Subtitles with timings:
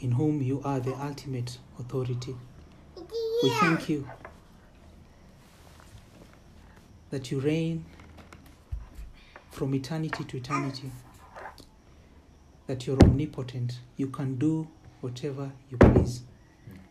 [0.00, 2.34] in whom you are the ultimate authority.
[3.42, 4.08] We thank you
[7.10, 7.84] that you reign
[9.50, 10.90] from eternity to eternity,
[12.66, 13.80] that you're omnipotent.
[13.96, 14.68] You can do
[15.00, 16.22] whatever you please,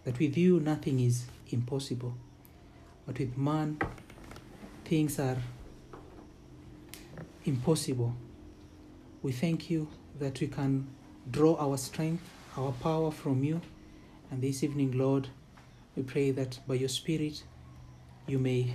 [0.04, 2.16] that with you nothing is impossible,
[3.06, 3.80] but with man
[4.86, 5.38] things are
[7.46, 8.16] impossible.
[9.22, 9.88] We thank you
[10.20, 10.88] that we can
[11.30, 12.24] draw our strength,
[12.60, 13.62] our power from you.
[14.32, 15.30] And this evening, Lord,
[15.96, 17.42] we pray that by your Spirit,
[18.28, 18.74] you may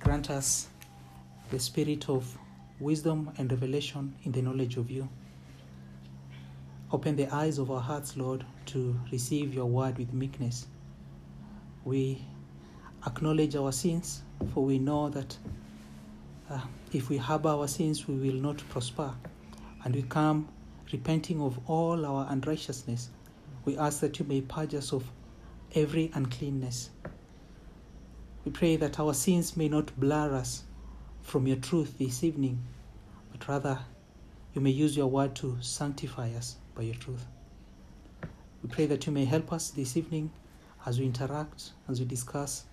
[0.00, 0.68] grant us
[1.50, 2.36] the spirit of
[2.80, 5.08] wisdom and revelation in the knowledge of you.
[6.90, 10.66] Open the eyes of our hearts, Lord, to receive your word with meekness.
[11.84, 12.24] We
[13.06, 14.22] acknowledge our sins,
[14.54, 15.36] for we know that
[16.50, 16.60] uh,
[16.92, 19.12] if we harbor our sins, we will not prosper.
[19.84, 20.48] And we come
[20.92, 23.10] repenting of all our unrighteousness.
[23.64, 25.10] We ask that you may purge us of
[25.74, 26.90] every uncleanness.
[28.44, 30.64] We pray that our sins may not blur us
[31.22, 32.62] from your truth this evening,
[33.32, 33.80] but rather
[34.54, 37.26] you may use your word to sanctify us by your truth.
[38.62, 40.30] We pray that you may help us this evening
[40.86, 42.64] as we interact, as we discuss,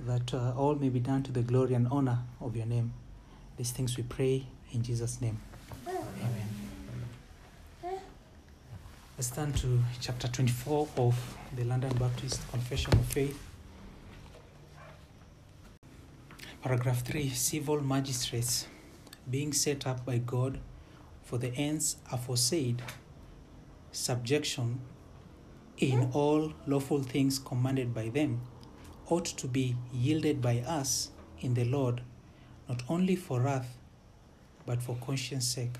[0.00, 2.92] that uh, all may be done to the glory and honor of your name.
[3.56, 5.40] These things we pray in Jesus' name.
[9.16, 13.40] Let's turn to chapter 24 of the London Baptist Confession of Faith.
[16.60, 18.66] Paragraph 3 Civil magistrates
[19.30, 20.58] being set up by God
[21.22, 22.82] for the ends aforesaid,
[23.92, 24.80] subjection
[25.78, 28.40] in all lawful things commanded by them,
[29.06, 32.00] ought to be yielded by us in the Lord,
[32.68, 33.78] not only for wrath,
[34.66, 35.76] but for conscience sake.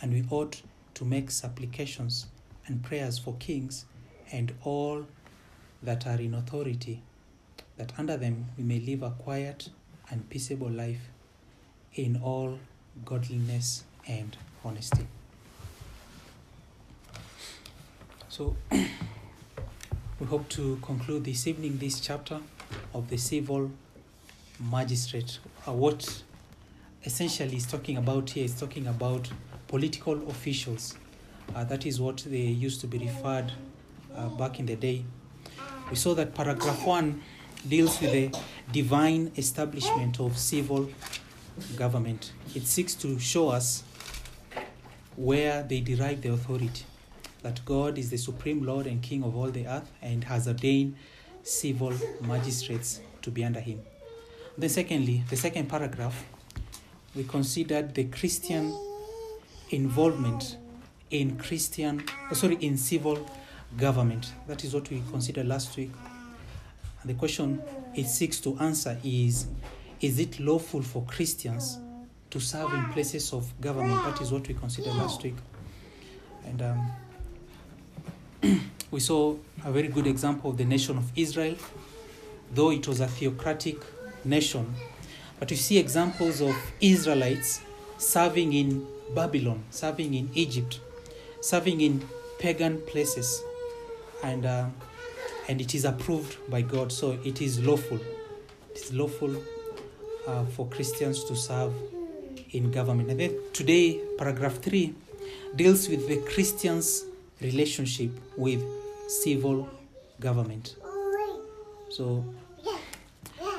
[0.00, 0.62] And we ought
[0.94, 2.26] to make supplications
[2.72, 3.84] and prayers for kings
[4.32, 5.06] and all
[5.82, 7.02] that are in authority,
[7.76, 9.68] that under them we may live a quiet
[10.10, 11.10] and peaceable life
[11.94, 12.58] in all
[13.04, 15.06] godliness and honesty.
[18.30, 22.40] So, we hope to conclude this evening this chapter
[22.94, 23.70] of the civil
[24.70, 25.38] magistrate.
[25.68, 26.22] Uh, what
[27.04, 29.28] essentially is talking about here is talking about
[29.68, 30.96] political officials.
[31.54, 33.52] Uh, that is what they used to be referred
[34.16, 35.04] uh, back in the day.
[35.90, 37.22] We saw that paragraph one
[37.68, 38.30] deals with the
[38.72, 40.88] divine establishment of civil
[41.76, 42.32] government.
[42.54, 43.84] It seeks to show us
[45.16, 46.84] where they derive the authority.
[47.42, 50.96] That God is the supreme Lord and King of all the earth and has ordained
[51.42, 53.80] civil magistrates to be under him.
[54.56, 56.24] Then, secondly, the second paragraph,
[57.14, 58.74] we considered the Christian
[59.70, 60.56] involvement
[61.12, 63.28] in Christian, oh, sorry, in civil
[63.76, 64.32] government.
[64.48, 65.92] That is what we considered last week.
[67.02, 67.62] And the question
[67.94, 69.46] it seeks to answer is
[70.00, 71.78] Is it lawful for Christians
[72.30, 74.02] to serve in places of government?
[74.04, 75.36] That is what we considered last week.
[76.46, 76.90] And um,
[78.90, 81.56] we saw a very good example of the nation of Israel,
[82.54, 83.76] though it was a theocratic
[84.24, 84.74] nation.
[85.38, 87.60] But we see examples of Israelites
[87.98, 90.80] serving in Babylon, serving in Egypt,
[91.42, 92.02] serving in
[92.38, 93.42] pagan places.
[94.22, 94.66] And uh,
[95.48, 96.92] and it is approved by God.
[96.92, 97.98] So it is lawful.
[98.70, 99.36] It is lawful
[100.26, 101.74] uh, for Christians to serve
[102.52, 103.10] in government.
[103.10, 104.94] And then today, paragraph three
[105.56, 107.04] deals with the Christian's
[107.40, 108.62] relationship with
[109.08, 109.68] civil
[110.20, 110.76] government.
[111.90, 112.24] So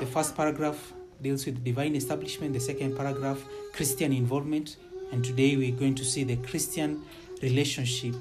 [0.00, 0.92] the first paragraph
[1.22, 4.76] deals with divine establishment, the second paragraph, Christian involvement,
[5.12, 7.02] and today we're going to see the Christian
[7.44, 8.14] relationship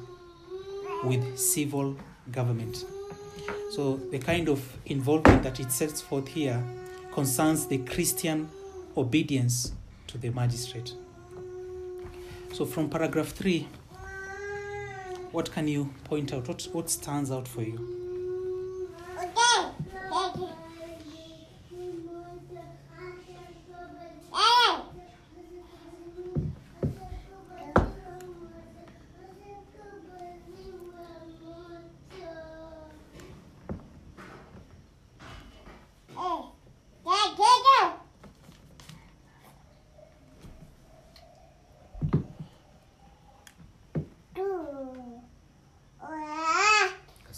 [1.04, 1.96] with civil
[2.32, 2.86] government.
[3.72, 6.64] So, the kind of involvement that it sets forth here
[7.12, 8.50] concerns the Christian
[8.96, 9.74] obedience
[10.08, 10.94] to the magistrate.
[12.54, 13.68] So, from paragraph 3,
[15.32, 16.48] what can you point out?
[16.48, 17.94] What, what stands out for you?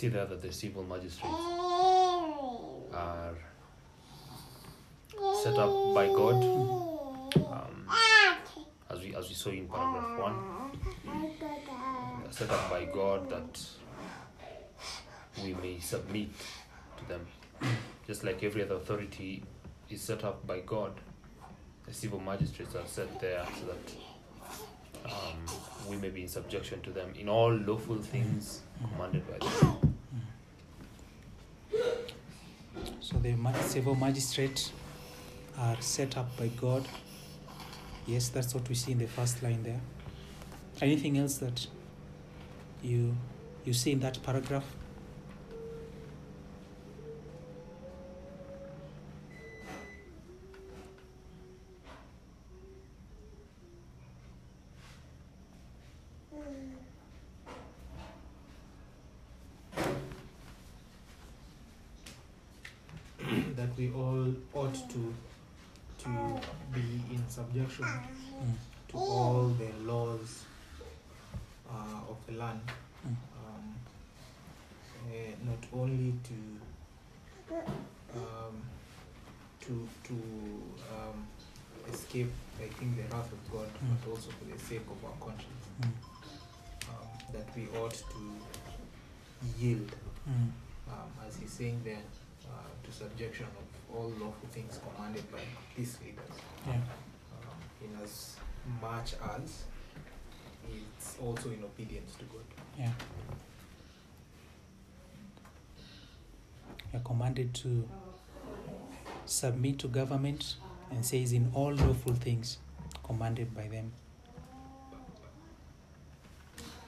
[0.06, 1.34] See there that the civil magistrates
[2.94, 3.34] are
[5.44, 6.44] set up by God,
[7.36, 7.90] um,
[8.92, 10.38] as we as we saw in paragraph one,
[12.30, 13.68] set up by God that
[15.44, 16.30] we may submit
[16.98, 17.26] to them.
[18.06, 19.44] Just like every other authority
[19.90, 20.92] is set up by God,
[21.88, 25.46] the civil magistrates are set there so that um,
[25.90, 28.62] we may be in subjection to them in all lawful things
[28.92, 29.86] commanded by them.
[33.00, 34.72] So the civil magistrate
[35.58, 36.88] are set up by God.
[38.06, 39.82] Yes, that's what we see in the first line there.
[40.80, 41.66] Anything else that
[42.84, 43.16] you
[43.64, 44.66] you see in that paragraph?
[63.56, 65.14] that we all ought to
[66.04, 66.10] to
[66.74, 68.54] be in subjection Mm.
[68.90, 70.44] to all the laws
[71.70, 72.62] uh, of the land,
[73.08, 73.16] Mm.
[73.42, 73.76] um,
[75.12, 76.36] eh, not only to
[78.18, 78.62] um,
[79.62, 80.14] to to
[80.94, 81.28] um,
[81.92, 83.96] escape, I think, the wrath of God, Mm.
[84.02, 85.92] but also for the sake of our conscience, Mm.
[86.90, 88.24] um, that we ought to
[89.60, 89.92] yield
[90.28, 90.52] Mm.
[90.90, 92.25] um, as he's saying there, uh,
[92.84, 95.40] to subjection of all lawful things commanded by
[95.76, 96.36] these leaders,
[96.68, 96.74] Yeah.
[96.74, 96.82] um,
[97.84, 98.36] in as
[98.82, 99.64] much as
[100.70, 102.44] it's also in obedience to God.
[102.78, 102.92] Yeah.
[106.92, 107.88] You're commanded to
[109.26, 110.56] submit to government
[110.92, 112.58] and says in all lawful things
[113.04, 113.92] commanded by them.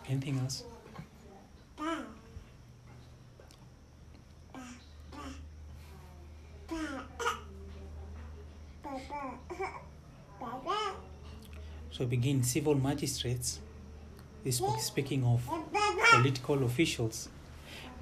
[0.07, 0.63] Anything else?
[12.07, 13.59] Begin civil magistrates.
[14.43, 15.47] This book is speaking of
[16.11, 17.29] political officials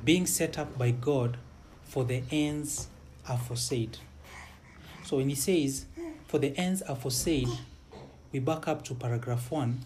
[0.04, 1.38] being set up by God
[1.84, 2.88] for the ends
[3.28, 3.98] aforesaid.
[5.06, 5.86] So when he says,
[6.28, 7.48] for the ends aforesaid,
[8.32, 9.82] we back up to paragraph one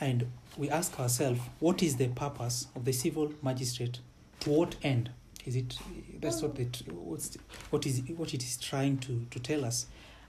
[0.00, 0.26] and
[0.56, 4.00] we ask ourselves, what is the purpose of the civil magistrate?
[4.40, 5.10] To what end?
[5.46, 5.78] Is it
[6.20, 7.36] that's what it what's
[7.70, 9.86] what is what it is trying to, to tell us?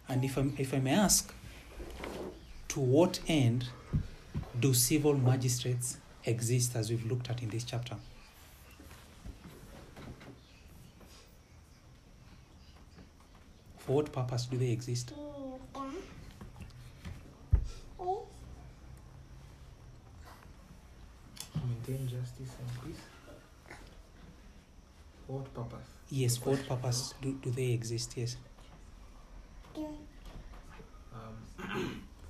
[0.07, 1.33] And if I if I may ask,
[2.71, 3.67] to what end
[4.61, 7.97] do civil magistrates exist as we've looked at in this chapter?
[13.79, 15.09] For what purpose do they exist?
[15.09, 15.15] To
[15.75, 15.97] um,
[17.99, 18.23] oh.
[21.65, 23.01] maintain justice and peace.
[25.27, 25.87] For what purpose?
[26.09, 28.13] Yes, for what purpose do, do they exist?
[28.15, 28.37] Yes.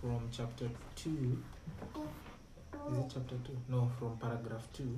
[0.01, 3.57] From chapter 2, is it chapter 2?
[3.69, 4.98] No, from paragraph 2,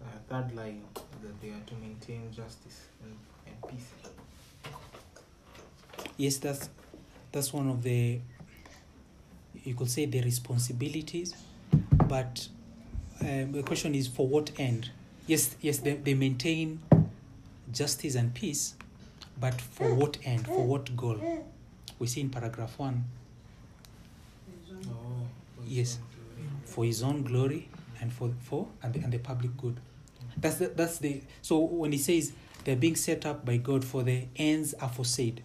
[0.00, 0.82] uh, third line,
[1.22, 3.16] that they are to maintain justice and,
[3.46, 3.86] and peace.
[6.16, 6.68] Yes, that's
[7.30, 8.18] that's one of the
[9.62, 11.36] you could say the responsibilities,
[12.08, 12.48] but
[13.20, 14.90] um, the question is for what end?
[15.28, 16.80] Yes, yes, they, they maintain
[17.70, 18.74] justice and peace,
[19.38, 20.44] but for what end?
[20.44, 21.44] For what goal?
[22.00, 23.04] We see in paragraph one
[25.72, 25.98] Yes.
[26.66, 29.80] for his own glory and for for and the, and the public good.
[30.36, 32.32] That's the, that's the so when he says
[32.64, 35.42] they're being set up by God for the ends aforesaid,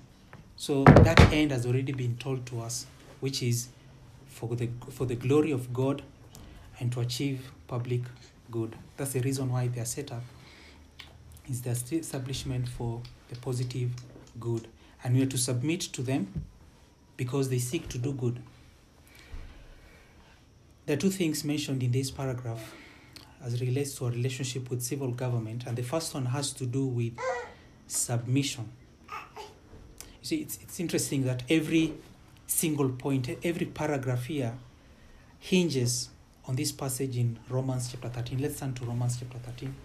[0.58, 2.86] so that end has already been told to us,
[3.22, 3.70] which is
[4.28, 6.02] for the for the glory of God
[6.80, 8.02] and to achieve public
[8.52, 8.76] good.
[8.98, 10.24] That's the reason why they are set up.
[11.50, 13.92] Is the establishment for the positive
[14.42, 14.68] good,
[15.06, 16.44] and we are to submit to them
[17.16, 18.42] because they seek to do good.
[20.88, 22.74] There are two things mentioned in this paragraph
[23.44, 26.66] as it relates to our relationship with civil government, and the first one has to
[26.66, 27.12] do with
[27.88, 28.72] submission.
[29.10, 29.44] You
[30.22, 31.94] see, it's, it's interesting that every
[32.48, 34.54] single point, every paragraph here
[35.40, 36.08] hinges
[36.46, 38.42] on this passage in Romans chapter 13.
[38.42, 39.76] Let's turn to Romans chapter 13.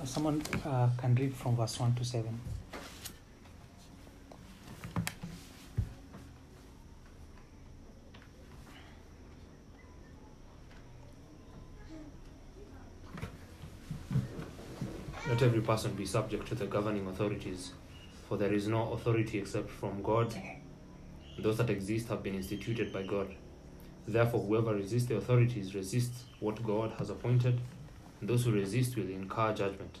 [0.00, 2.38] Uh, Someone uh, can read from verse 1 to 7.
[15.28, 17.72] Let every person be subject to the governing authorities,
[18.28, 20.34] for there is no authority except from God.
[21.38, 23.34] Those that exist have been instituted by God.
[24.06, 27.58] Therefore, whoever resists the authorities resists what God has appointed,
[28.20, 30.00] and those who resist will incur judgment.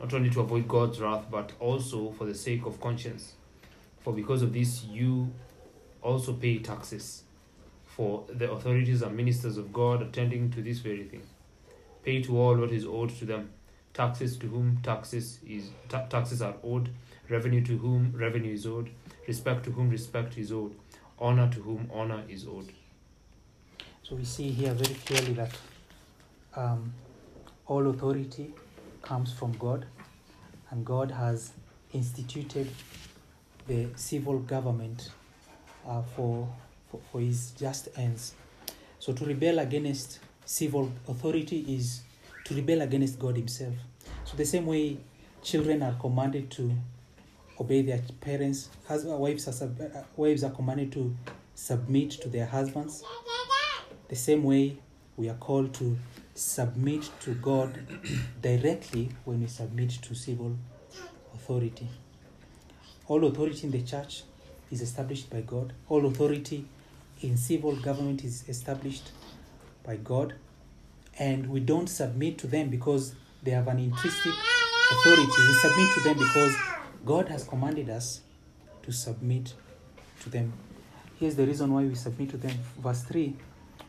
[0.00, 3.34] not only to avoid God's wrath, but also for the sake of conscience.
[4.00, 5.32] For because of this, you
[6.02, 7.22] also pay taxes.
[7.86, 11.22] For the authorities are ministers of God, attending to this very thing.
[12.04, 13.50] Pay to all what is owed to them
[13.96, 16.90] taxes to whom taxes is ta- taxes are owed,
[17.30, 18.90] revenue to whom revenue is owed,
[19.26, 20.74] respect to whom respect is owed,
[21.18, 22.70] honor to whom honor is owed.
[24.02, 25.52] So we see here very clearly that
[26.54, 26.92] um,
[27.66, 28.52] all authority
[29.06, 29.86] comes from God,
[30.70, 31.52] and God has
[31.92, 32.68] instituted
[33.68, 35.10] the civil government
[35.86, 36.48] uh, for,
[36.90, 38.34] for for His just ends.
[38.98, 42.02] So to rebel against civil authority is
[42.44, 43.74] to rebel against God Himself.
[44.24, 44.98] So the same way
[45.42, 46.72] children are commanded to
[47.60, 51.16] obey their parents, hus- uh, wives are sub- uh, wives are commanded to
[51.54, 53.02] submit to their husbands.
[54.08, 54.76] The same way
[55.16, 55.96] we are called to
[56.36, 57.78] submit to God
[58.42, 60.56] directly when we submit to civil
[61.34, 61.88] authority.
[63.08, 64.22] All authority in the church
[64.70, 65.72] is established by God.
[65.88, 66.66] All authority
[67.22, 69.10] in civil government is established
[69.82, 70.34] by God.
[71.18, 74.32] And we don't submit to them because they have an intrinsic
[74.92, 75.22] authority.
[75.22, 76.56] We submit to them because
[77.06, 78.20] God has commanded us
[78.82, 79.54] to submit
[80.20, 80.52] to them.
[81.18, 82.58] Here's the reason why we submit to them.
[82.78, 83.34] Verse 3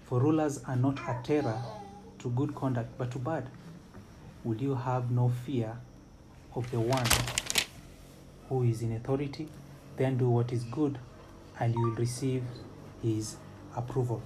[0.05, 1.61] For rulers are not a terror
[2.19, 3.49] to good conduct, but to bad.
[4.43, 5.77] Will you have no fear
[6.55, 7.05] of the one
[8.49, 9.47] who is in authority?
[9.97, 10.97] Then do what is good,
[11.59, 12.43] and you will receive
[13.01, 13.37] his
[13.75, 14.21] approval.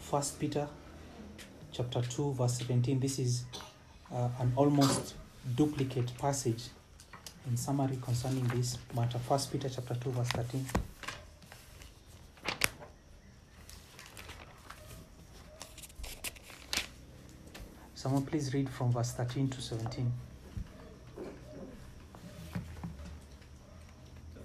[0.00, 0.68] First Peter
[1.78, 3.44] chapter 2 verse 17 this is
[4.12, 5.14] uh, an almost
[5.54, 6.64] duplicate passage
[7.48, 10.66] in summary concerning this matter first peter chapter 2 verse 13
[17.98, 20.12] someone please read from verse 13 to 17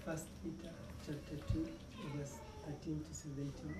[0.03, 0.73] First Peter
[1.05, 1.67] chapter 2,
[2.17, 2.33] verse
[2.65, 3.75] 13 to 17.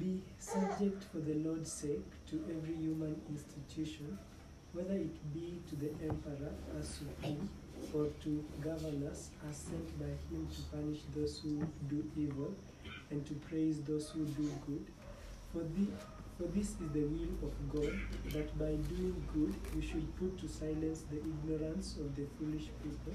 [0.00, 4.18] Be subject for the Lord's sake to every human institution,
[4.72, 6.50] whether it be to the emperor
[6.80, 7.48] as supreme,
[7.94, 12.52] or to governors as sent by him to punish those who do evil
[13.12, 14.84] and to praise those who do good.
[15.52, 15.86] For, the,
[16.40, 17.92] for this is the will of God,
[18.32, 23.12] that by doing good we should put to silence the ignorance of the foolish people.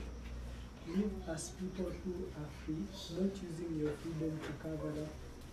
[0.88, 2.86] Live as people who are free,
[3.17, 5.10] not using your freedom to cover up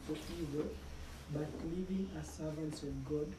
[0.06, 0.68] for evil,
[1.32, 3.32] but living as servants of God.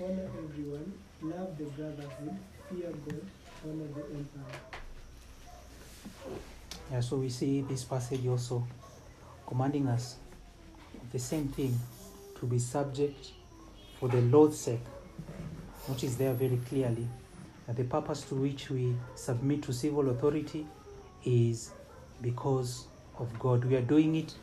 [0.00, 2.38] Honor everyone, love the brotherhood,
[2.70, 3.26] fear God,
[3.64, 4.54] honor the emperor.
[6.92, 8.64] Yeah, so we see this passage also
[9.44, 10.16] commanding us
[11.10, 11.76] the same thing
[12.38, 13.32] to be subject
[14.04, 14.84] for the Lord's sake.
[15.88, 17.08] Notice there very clearly
[17.66, 20.66] that the purpose to which we submit to civil authority
[21.24, 21.70] is
[22.20, 22.84] because
[23.18, 23.64] of God.
[23.64, 24.34] We are doing it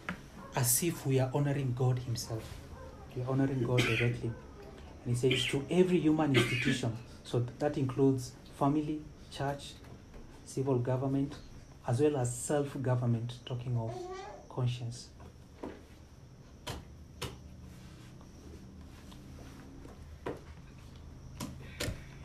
[0.56, 2.44] as if we are honoring God Himself.
[3.16, 4.32] We are honoring God directly.
[5.06, 9.02] And He says to every human institution, so that includes family,
[9.32, 9.74] church,
[10.44, 11.36] civil government,
[11.88, 13.94] as well as self government, talking of
[14.50, 15.10] conscience.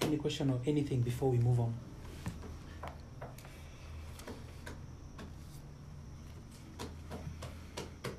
[0.06, 1.74] Any question or anything before we move on?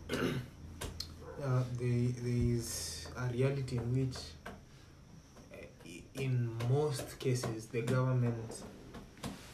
[1.43, 4.17] Uh, there, is a reality in which,
[5.53, 8.63] uh, in most cases, the government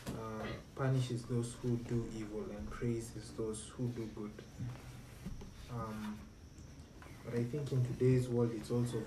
[0.08, 4.32] uh, punishes those who do evil and praises those who do good.
[5.70, 6.18] Um,
[7.24, 9.04] but I think in today's world, it's also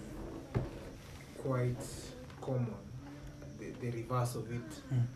[1.39, 1.83] quite
[2.41, 2.86] common,
[3.81, 5.07] the, the reverse of it, Mm.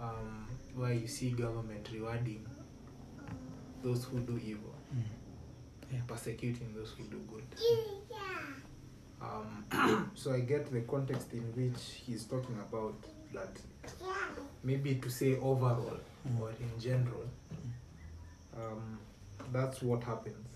[0.00, 2.44] um, where you see government rewarding
[3.82, 4.70] those who do evil
[6.08, 7.44] persecuting those who do good.
[9.22, 12.94] Um, so I get the context in which he's talking about
[13.32, 13.56] that.
[14.64, 16.40] Maybe to say overall Mm.
[16.40, 17.24] or in general,
[18.56, 18.98] um,
[19.52, 20.48] that's what happens.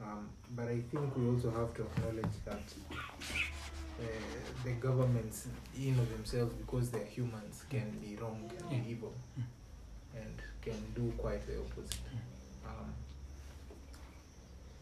[0.00, 2.62] Um, but I think we also have to acknowledge that
[4.64, 5.46] the governments,
[5.78, 9.14] in of themselves, because they're humans, can be wrong, can be evil,
[10.14, 11.98] and can do quite the opposite.
[12.66, 12.92] Um,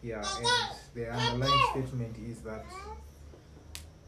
[0.02, 0.46] yeah, and
[0.94, 2.64] the underlying statement is that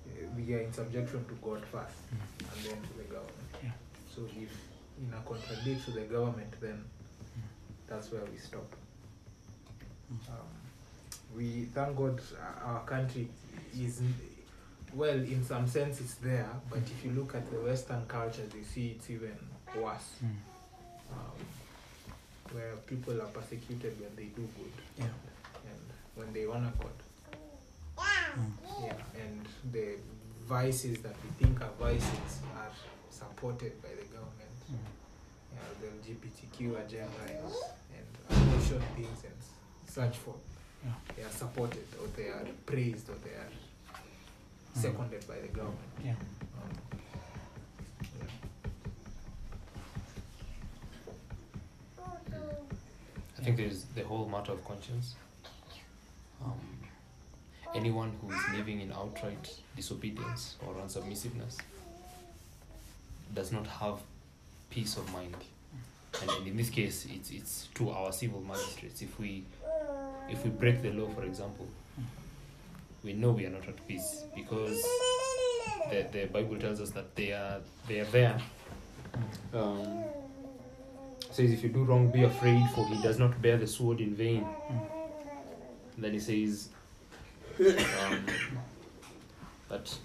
[0.07, 3.51] uh, we are in subjection to God first, and then to the government.
[3.63, 3.71] Yeah.
[4.15, 4.51] So if
[4.99, 6.85] in a contradict to the government, then
[7.87, 8.67] that's where we stop.
[10.11, 10.47] Um,
[11.35, 13.29] we thank God uh, our country
[13.79, 14.01] is
[14.95, 18.65] well in some sense it's there, but if you look at the Western cultures, you
[18.65, 19.37] see it's even
[19.77, 20.37] worse, Mm.
[21.13, 21.39] um,
[22.53, 25.05] where people are persecuted when they do good Yeah.
[25.71, 25.83] and
[26.15, 26.93] when they honor God.
[28.39, 28.53] Mm.
[28.85, 29.97] Yeah, and the
[30.47, 32.71] vices that we think are vices are
[33.11, 34.57] supported by the government.
[34.71, 34.79] Mm.
[35.55, 37.57] Yeah, the LGBTQ agenda is,
[37.97, 39.35] and abortion things and
[39.89, 40.37] such forth.
[40.85, 40.93] Yeah.
[41.17, 43.51] They are supported or they are praised or they are.
[44.77, 45.79] Seconded by the government.
[46.05, 46.11] Yeah.
[46.11, 46.71] Um,
[48.21, 48.27] yeah.
[53.39, 55.15] I think there's the whole matter of conscience.
[56.45, 56.61] Um,
[57.75, 61.57] anyone who is living in outright disobedience or unsubmissiveness
[63.35, 63.99] does not have
[64.71, 65.37] peace of mind.
[66.21, 69.03] And, and in this case, it's it's to our civil magistrates.
[69.03, 69.45] If we
[70.29, 71.67] if we break the law, for example,
[73.07, 74.83] we know we are not at peace because
[75.91, 78.39] the, the Bible tells us that they are they are there.
[79.55, 80.05] Um,
[81.31, 84.15] says if you do wrong, be afraid, for he does not bear the sword in
[84.15, 84.45] vain.
[85.97, 86.69] Then he says
[87.61, 88.27] um,
[89.69, 89.97] that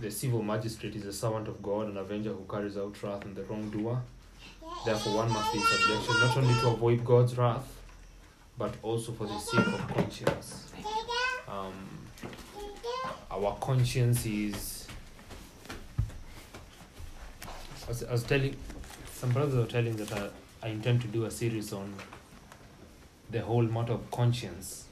[0.00, 3.34] the civil magistrate is a servant of God, an avenger who carries out wrath on
[3.34, 4.00] the wrongdoer.
[4.84, 7.80] Therefore, one must be subjection not only to avoid God's wrath,
[8.58, 10.72] but also for the sake of conscience.
[11.48, 12.05] Um,
[13.36, 14.86] our conscience is.
[17.84, 18.56] I was, I was telling
[19.12, 20.28] some brothers were telling that I,
[20.62, 21.92] I intend to do a series on
[23.30, 24.86] the whole matter of conscience.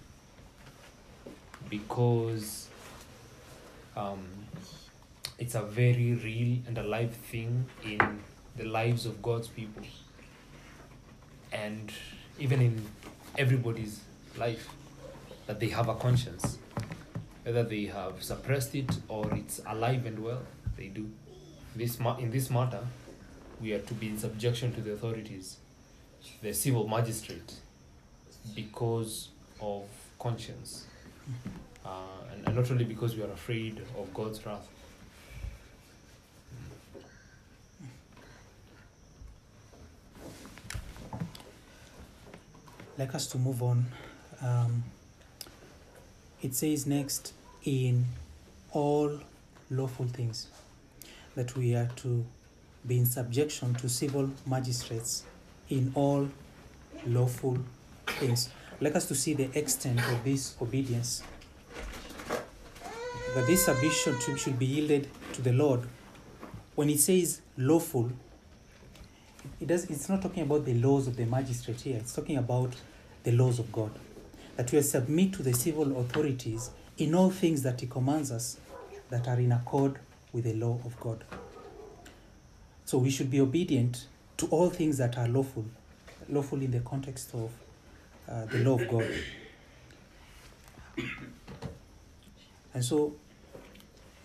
[1.70, 2.68] Because
[3.96, 4.26] um,
[5.38, 8.20] it's a very real and alive thing in
[8.57, 9.83] the lives of God's people.
[11.52, 11.90] And
[12.38, 12.85] even in
[13.38, 14.00] everybody's
[14.37, 14.68] life
[15.46, 16.59] that they have a conscience
[17.44, 20.42] whether they have suppressed it or it's alive and well
[20.76, 21.09] they do.
[21.76, 22.80] This ma- in this matter
[23.61, 25.59] we are to be in subjection to the authorities
[26.42, 27.54] the civil magistrate
[28.54, 29.28] because
[29.61, 29.85] of
[30.18, 30.87] conscience.
[31.85, 31.88] Uh,
[32.33, 34.68] and, and not only because we are afraid of god's wrath.
[42.96, 43.87] Like us to move on.
[44.40, 44.85] Um,
[46.44, 47.33] it says next,
[47.64, 48.04] in
[48.70, 49.18] all
[49.70, 50.48] lawful things,
[51.35, 52.24] that we are to
[52.87, 55.24] be in subjection to civil magistrates
[55.70, 56.28] in all
[57.07, 57.57] lawful
[58.07, 58.50] things.
[58.80, 61.22] Like us to see the extent of this obedience.
[63.35, 65.80] That this submission should be yielded to the Lord.
[66.74, 68.11] When it says lawful,
[69.61, 72.72] it does it's not talking about the laws of the magistrate here it's talking about
[73.24, 73.90] the laws of god
[74.57, 78.59] that we submit to the civil authorities in all things that he commands us
[79.11, 79.99] that are in accord
[80.33, 81.25] with the law of god
[82.85, 85.64] so we should be obedient to all things that are lawful
[86.29, 87.51] lawful in the context of
[88.29, 89.09] uh, the law of god
[92.73, 93.14] and so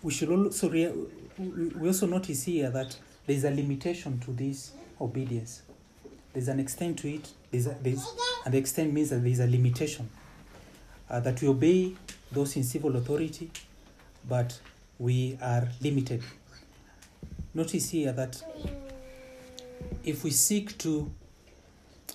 [0.02, 5.62] we should also we also notice here that there is a limitation to this obedience.
[6.32, 8.06] There's an extent to it, there's a, there's,
[8.44, 10.08] and the extent means that there's a limitation.
[11.10, 11.96] Uh, that we obey
[12.30, 13.50] those in civil authority,
[14.28, 14.58] but
[14.98, 16.22] we are limited.
[17.52, 18.40] Notice here that
[20.04, 21.10] if we seek to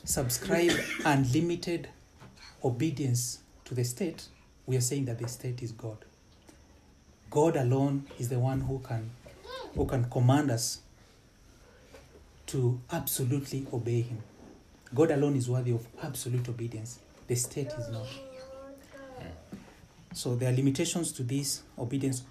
[0.06, 0.72] subscribe
[1.06, 1.90] unlimited
[2.64, 4.28] obedience to the state,
[4.66, 5.98] we are saying that the state is God.
[7.30, 9.12] God alone is the one who can
[9.76, 10.80] who can command us
[12.48, 14.20] to absolutely obey him.
[14.94, 17.00] God alone is worthy of absolute obedience.
[17.28, 18.08] The state is not.
[20.16, 22.24] So there are limitations to this obedience.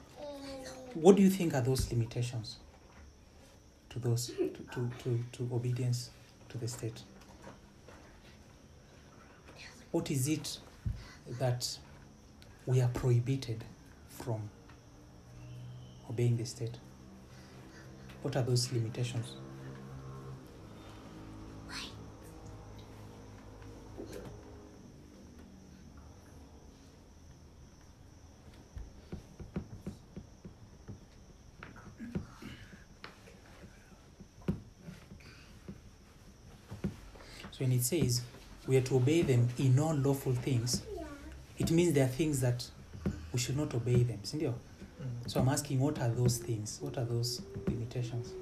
[0.95, 2.57] What do you think are those limitations
[3.91, 6.09] to those to, to, to, to obedience
[6.49, 7.03] to the state?
[9.91, 10.61] What is it
[11.39, 11.77] that
[12.65, 13.63] we are prohibited
[14.09, 14.49] from
[16.09, 16.79] obeying the state?
[18.23, 19.35] What are those limitations?
[37.65, 38.21] When it says
[38.67, 40.83] we are to obey them in all lawful things,
[41.57, 42.63] it means there are things that
[43.33, 44.19] we should not obey them.
[44.23, 44.53] Sindio?
[44.53, 45.31] Mm.
[45.31, 46.79] So I'm asking, what are those things?
[46.83, 48.35] What are those limitations?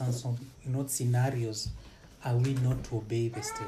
[0.00, 1.70] Instance of, not scenarios
[2.24, 3.66] are we not to obey the state?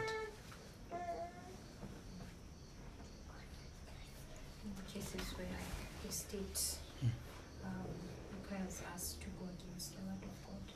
[4.64, 5.46] In cases where
[6.06, 6.76] the state
[7.64, 7.70] um,
[8.42, 10.74] requires us to go against the word of God.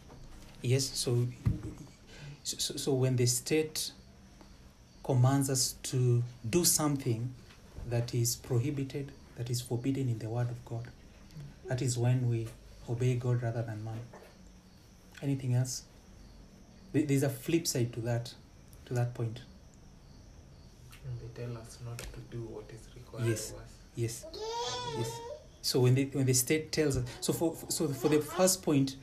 [0.62, 1.26] Yes, so,
[2.42, 3.92] so, so when the state
[5.02, 7.34] commands us to do something
[7.88, 10.88] that is prohibited, that is forbidden in the Word of God,
[11.66, 12.48] that is when we
[12.88, 14.00] obey God rather than man.
[15.24, 15.84] Anything else?
[16.92, 18.34] There's a flip side to that,
[18.84, 19.40] to that point.
[21.04, 23.50] And they tell us not to do what is required Yes.
[23.50, 23.62] of us.
[23.96, 24.24] Yes,
[24.98, 25.10] yes.
[25.62, 28.96] So when the when the state tells us, so for so for the first point,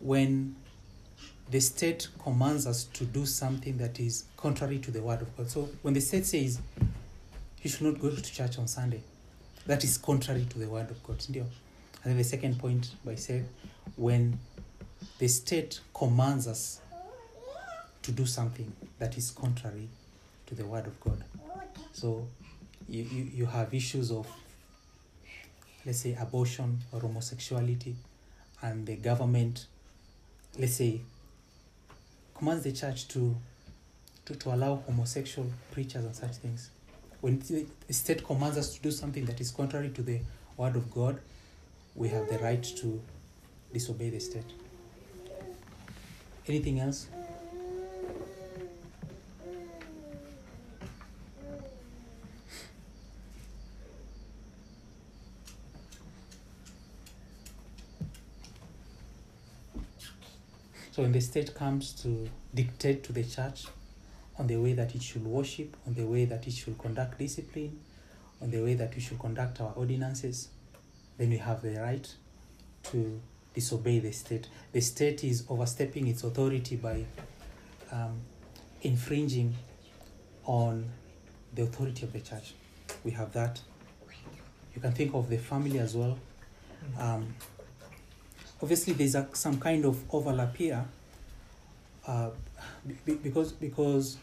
[0.00, 0.56] when
[1.50, 5.48] the state commands us to do something that is contrary to the word of God.
[5.48, 6.58] So when the state says
[7.62, 9.02] you should not go to church on Sunday,
[9.66, 11.24] that is contrary to the word of God.
[11.28, 11.46] And
[12.04, 13.48] then the second point by saying
[13.96, 14.38] when
[15.18, 16.80] the state commands us
[18.02, 19.88] to do something that is contrary
[20.46, 21.24] to the word of God.
[21.92, 22.28] So
[22.88, 24.26] you, you, you have issues of
[25.84, 27.94] let's say abortion or homosexuality
[28.62, 29.66] and the government
[30.58, 31.00] let's say
[32.34, 33.36] commands the church to
[34.24, 36.70] to, to allow homosexual preachers and such things
[37.20, 40.20] when the the state commands us to do something that is contrary to the
[40.56, 41.20] word of god
[41.94, 43.00] we have the right to
[43.72, 44.52] disobey the state
[46.48, 47.08] anything else?
[60.96, 63.66] So when the state comes to dictate to the church
[64.38, 67.78] on the way that it should worship, on the way that it should conduct discipline,
[68.40, 70.48] on the way that we should conduct our ordinances,
[71.18, 72.14] then we have the right
[72.84, 73.20] to
[73.56, 74.46] disobey the state.
[74.72, 77.04] The state is overstepping its authority by
[77.90, 78.20] um,
[78.82, 79.54] infringing
[80.44, 80.84] on
[81.54, 82.54] the authority of the church.
[83.02, 83.60] We have that.
[84.74, 86.18] You can think of the family as well.
[87.00, 87.34] Um,
[88.62, 90.84] obviously there's a, some kind of overlap here
[92.06, 92.30] uh,
[93.04, 94.18] be- because because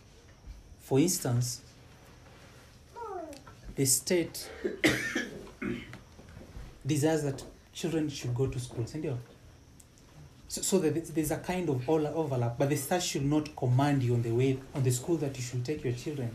[0.79, 1.61] for instance
[3.75, 4.47] the state
[6.85, 9.17] desires that children should go to school sindio?
[10.47, 14.13] so, so that there's- a kind of overlap but the state should not command you
[14.13, 16.29] on the way on the school that you should take your children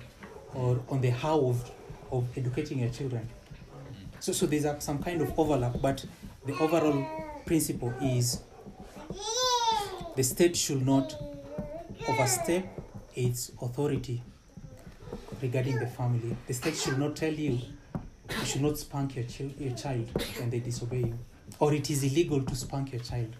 [0.54, 1.70] or on the how of,
[2.10, 3.28] of educating your children
[4.20, 6.04] so, so there's a, some kind of overlap but
[6.46, 7.06] the overall
[7.46, 8.40] principle is
[10.16, 11.14] the state should not
[12.08, 12.66] overstep
[13.14, 14.22] its authority
[15.40, 16.36] regarding the family.
[16.46, 17.52] The state should not tell you
[18.30, 21.18] you should not spank your, chil- your child when they disobey you,
[21.60, 23.34] or it is illegal to spank your child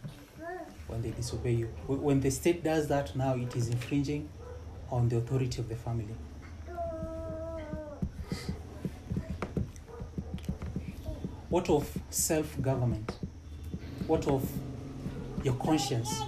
[0.89, 1.67] when they disobey you.
[1.87, 4.29] When the state does that, now it is infringing
[4.91, 6.15] on the authority of the family.
[11.49, 13.19] What of self government?
[14.07, 14.51] What of
[15.45, 16.23] your conscience?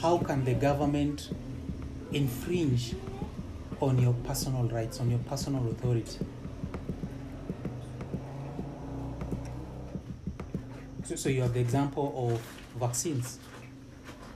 [0.00, 1.30] How can the government
[2.12, 2.94] infringe
[3.80, 6.18] on your personal rights, on your personal authority?
[11.16, 12.40] So, you have the example of
[12.78, 13.38] vaccines.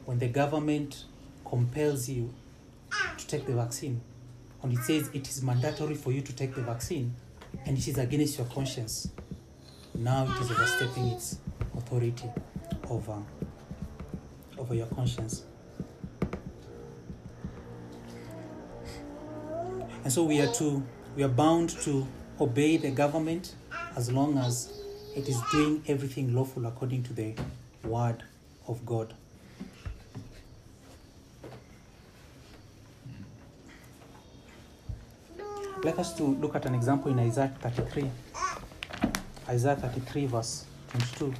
[0.07, 1.05] When the government
[1.45, 2.33] compels you
[3.19, 4.01] to take the vaccine,
[4.63, 7.15] and it says it is mandatory for you to take the vaccine,
[7.67, 9.11] and it is against your conscience,
[9.95, 11.39] now it is overstepping its
[11.77, 12.31] authority
[12.89, 13.23] over,
[14.57, 15.45] over your conscience.
[20.05, 20.83] And so we are to
[21.17, 22.07] we are bound to
[22.41, 23.57] obey the government
[23.95, 24.82] as long as
[25.15, 27.35] it is doing everything lawful according to the
[27.85, 28.23] word
[28.67, 29.15] of God.
[35.85, 38.09] Let us to look at an example in Isaiah 33.
[39.49, 41.35] Isaiah 33 verse 22.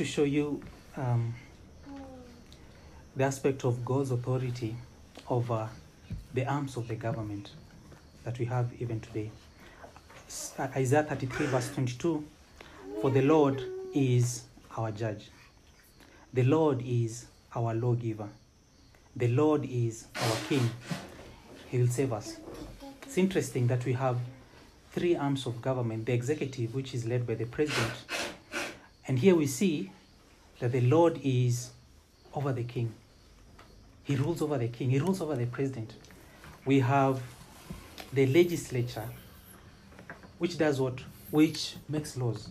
[0.00, 0.58] To show you
[0.96, 1.34] um,
[3.14, 4.74] the aspect of God's authority
[5.28, 5.68] over
[6.32, 7.50] the arms of the government
[8.24, 9.30] that we have even today.
[10.58, 12.24] Uh, Isaiah 33, verse 22
[13.02, 13.62] For the Lord
[13.94, 14.44] is
[14.78, 15.28] our judge,
[16.32, 18.30] the Lord is our lawgiver,
[19.14, 20.70] the Lord is our king.
[21.68, 22.38] He will save us.
[23.02, 24.16] It's interesting that we have
[24.92, 27.92] three arms of government the executive, which is led by the president,
[29.10, 29.90] and here we see
[30.60, 31.70] that the Lord is
[32.32, 32.94] over the king.
[34.04, 35.94] He rules over the king, he rules over the president.
[36.64, 37.20] We have
[38.12, 39.08] the legislature,
[40.38, 41.00] which does what?
[41.32, 42.50] Which makes laws.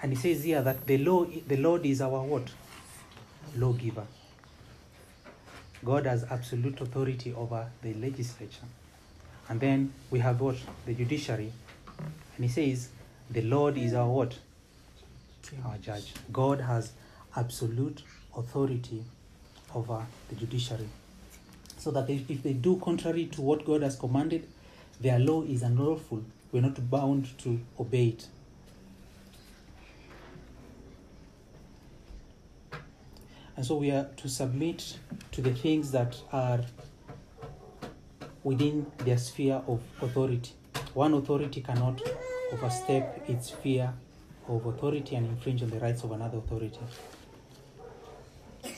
[0.00, 2.48] And he says here that the law the Lord is our what?
[3.56, 4.06] Lawgiver.
[5.84, 8.68] God has absolute authority over the legislature.
[9.48, 10.58] And then we have what?
[10.86, 11.52] The judiciary.
[12.36, 12.90] And he says,
[13.28, 14.38] the Lord is our what?
[15.64, 16.12] Our judge.
[16.32, 16.92] God has
[17.36, 18.02] absolute
[18.36, 19.04] authority
[19.74, 20.88] over the judiciary.
[21.78, 24.48] So that if, if they do contrary to what God has commanded,
[25.00, 26.24] their law is unlawful.
[26.50, 28.26] We're not bound to obey it.
[33.56, 34.98] And so we are to submit
[35.32, 36.60] to the things that are
[38.44, 40.52] within their sphere of authority.
[40.94, 42.00] One authority cannot
[42.52, 43.92] overstep its sphere
[44.48, 46.78] of authority and infringe on the rights of another authority.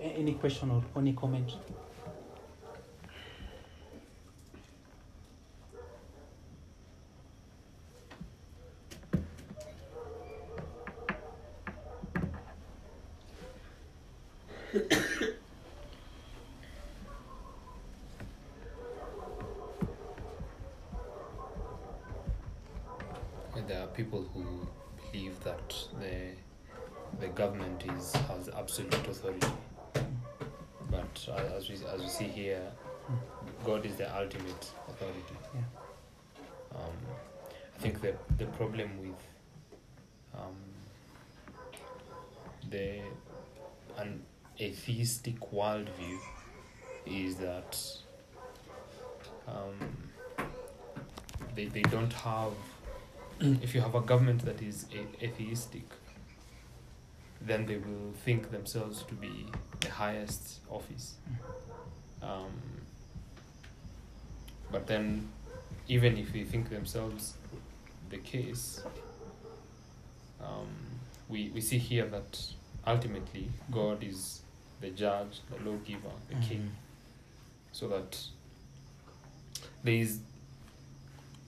[0.00, 1.52] Any question or any comment?
[45.56, 46.18] Worldview
[47.06, 47.78] is that
[49.48, 49.74] um,
[51.54, 52.52] they they don't have
[53.40, 55.84] if you have a government that is a- atheistic,
[57.40, 59.46] then they will think themselves to be
[59.80, 61.16] the highest office.
[62.22, 62.52] Um,
[64.70, 65.28] but then,
[65.86, 67.34] even if they think themselves
[68.10, 68.82] the case,
[70.40, 70.68] um,
[71.28, 72.40] we, we see here that
[72.86, 74.40] ultimately God is
[74.80, 76.70] the judge, the lawgiver, the king,
[77.72, 78.18] so that
[79.84, 80.20] there is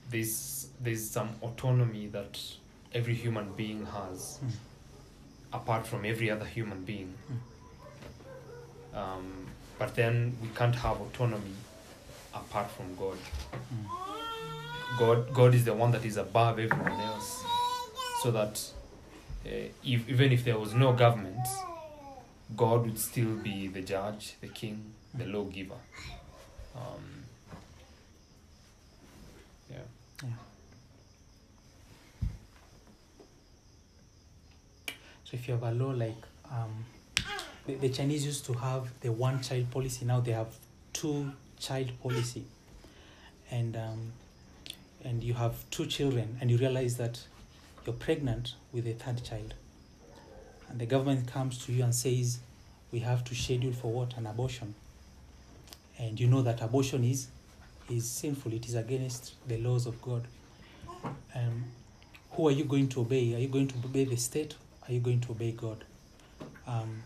[0.09, 2.39] there's there's some autonomy that
[2.93, 4.51] every human being has Mm.
[5.53, 7.13] apart from every other human being.
[8.93, 9.45] Um,
[9.77, 11.53] but then we can't have autonomy
[12.33, 13.17] apart from god.
[13.73, 13.85] Mm.
[14.99, 17.43] god god is the one that is above everyone else.
[18.23, 18.61] So that
[19.45, 19.49] uh,
[19.83, 21.45] if, even if there was no government
[22.55, 25.75] god would still be the judge the king the lawgiver.
[26.75, 27.25] Um,
[29.69, 29.77] yeah.
[30.23, 30.29] Yeah.
[35.23, 36.15] So if you have a law like
[36.51, 36.85] um,
[37.65, 40.55] the, the Chinese used to have the one child policy, now they have
[40.93, 42.43] two child policy,
[43.51, 44.11] and um,
[45.03, 47.19] and you have two children, and you realize that
[47.85, 49.53] you're pregnant with a third child,
[50.69, 52.39] and the government comes to you and says,
[52.91, 54.73] we have to schedule for what an abortion,
[55.97, 57.27] and you know that abortion is
[57.89, 58.53] is sinful.
[58.53, 60.23] It is against the laws of God.
[61.35, 61.65] Um,
[62.31, 63.35] who are you going to obey?
[63.35, 64.55] Are you going to obey the state?
[64.87, 65.83] Are you going to obey God?
[66.67, 67.03] Um,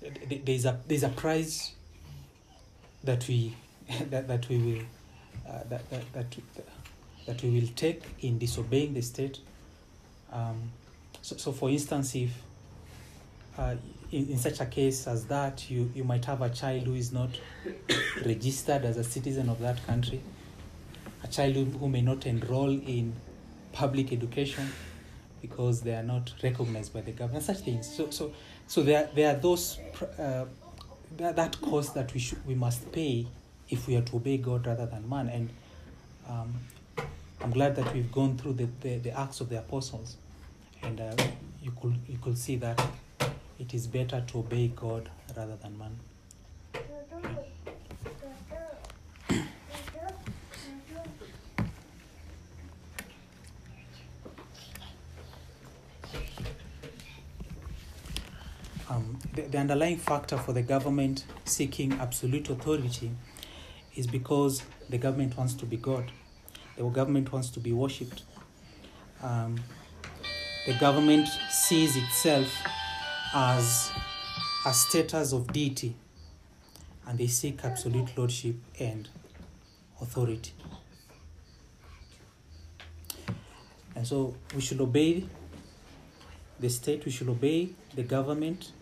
[0.00, 1.72] th- th- there's a there's a price
[3.04, 3.56] that we
[4.10, 4.82] that, that we will
[5.48, 6.36] uh, that, that, that
[7.26, 9.38] that we will take in disobeying the state.
[10.32, 10.70] Um,
[11.26, 12.30] so, so, for instance, if
[13.58, 13.74] uh,
[14.12, 17.10] in, in such a case as that, you, you might have a child who is
[17.10, 17.30] not
[18.24, 20.20] registered as a citizen of that country,
[21.24, 23.12] a child who, who may not enroll in
[23.72, 24.70] public education
[25.42, 27.92] because they are not recognized by the government, such things.
[27.92, 28.32] So, so,
[28.68, 29.80] so there, there are those
[30.20, 30.44] uh,
[31.16, 33.26] that, that cost that we should we must pay
[33.68, 35.28] if we are to obey God rather than man.
[35.28, 35.50] And
[36.28, 36.54] um,
[37.40, 40.18] I'm glad that we've gone through the, the, the acts of the apostles,
[40.82, 41.14] and uh,
[41.62, 42.80] you could you could see that
[43.58, 45.98] it is better to obey God rather than man.
[58.88, 63.10] Um, the, the underlying factor for the government seeking absolute authority
[63.96, 66.12] is because the government wants to be God.
[66.76, 68.22] The government wants to be worshipped.
[69.22, 69.56] Um,
[70.66, 72.52] the government sees itself
[73.32, 73.92] as
[74.66, 75.94] a status of deity
[77.06, 79.08] and they seek absolute lordship and
[80.00, 80.52] authority.
[83.94, 85.28] And so we should obey
[86.58, 88.72] the state, we should obey the government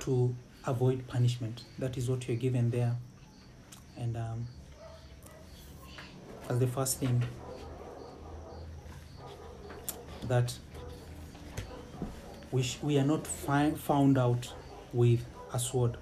[0.00, 0.34] to
[0.66, 1.64] avoid punishment.
[1.78, 2.96] That is what you're given there.
[3.98, 4.46] And um,
[6.48, 7.22] as the first thing
[10.28, 10.54] that
[12.52, 14.52] we, we are not found out
[14.92, 15.96] with a sword.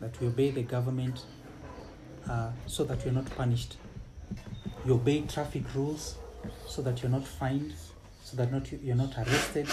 [0.00, 1.24] That we obey the government
[2.28, 3.76] uh, so that we are not punished.
[4.84, 6.16] You obey traffic rules
[6.66, 7.72] so that you're not fined,
[8.22, 9.66] so that not you're not arrested,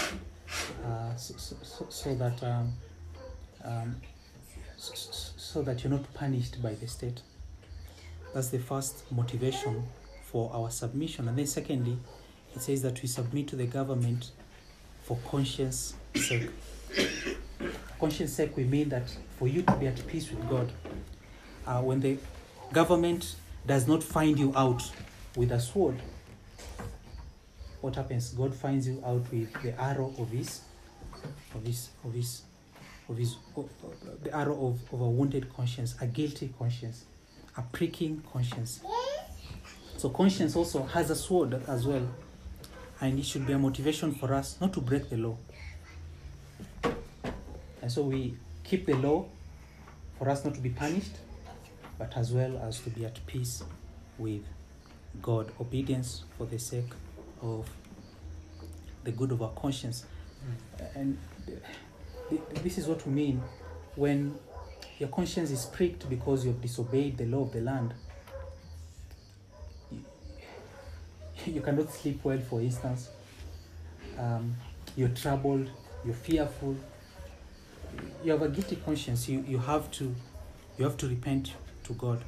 [0.86, 2.72] uh, so, so, so, that um,
[3.64, 3.96] um,
[4.76, 4.94] so-
[5.36, 7.20] so that you're not punished by the state.
[8.32, 9.86] That's the first motivation
[10.24, 11.28] for our submission.
[11.28, 11.98] And then secondly,
[12.54, 14.30] it says that we submit to the government
[15.02, 16.50] for conscience sake.
[17.98, 20.70] conscience sake, we mean that for you to be at peace with God,
[21.66, 22.18] uh, when the
[22.72, 23.34] government
[23.66, 24.82] does not find you out
[25.36, 25.96] with a sword,
[27.80, 28.30] what happens?
[28.30, 30.60] God finds you out with the arrow of his,
[31.54, 32.42] of his, of his,
[33.08, 33.36] of his,
[34.22, 37.04] the arrow of, of a wounded conscience, a guilty conscience,
[37.56, 38.80] a pricking conscience.
[39.96, 42.06] So conscience also has a sword as well,
[43.02, 45.36] and it should be a motivation for us not to break the law.
[47.82, 49.26] And so we keep the law
[50.18, 51.16] for us not to be punished,
[51.98, 53.64] but as well as to be at peace
[54.18, 54.42] with
[55.20, 55.50] God.
[55.60, 56.92] Obedience for the sake
[57.42, 57.68] of
[59.02, 60.04] the good of our conscience.
[60.78, 60.96] Mm.
[60.96, 61.58] And th-
[62.30, 63.42] th- this is what we mean
[63.96, 64.36] when
[65.00, 67.94] your conscience is pricked because you have disobeyed the law of the land.
[69.90, 70.04] You-
[71.46, 73.10] You cannot sleep well, for instance.
[74.18, 74.54] Um,
[74.96, 75.68] you're troubled,
[76.04, 76.76] you're fearful.
[78.24, 79.28] You have a guilty conscience.
[79.28, 80.14] You, you have to
[80.78, 81.52] you have to repent
[81.84, 82.24] to God.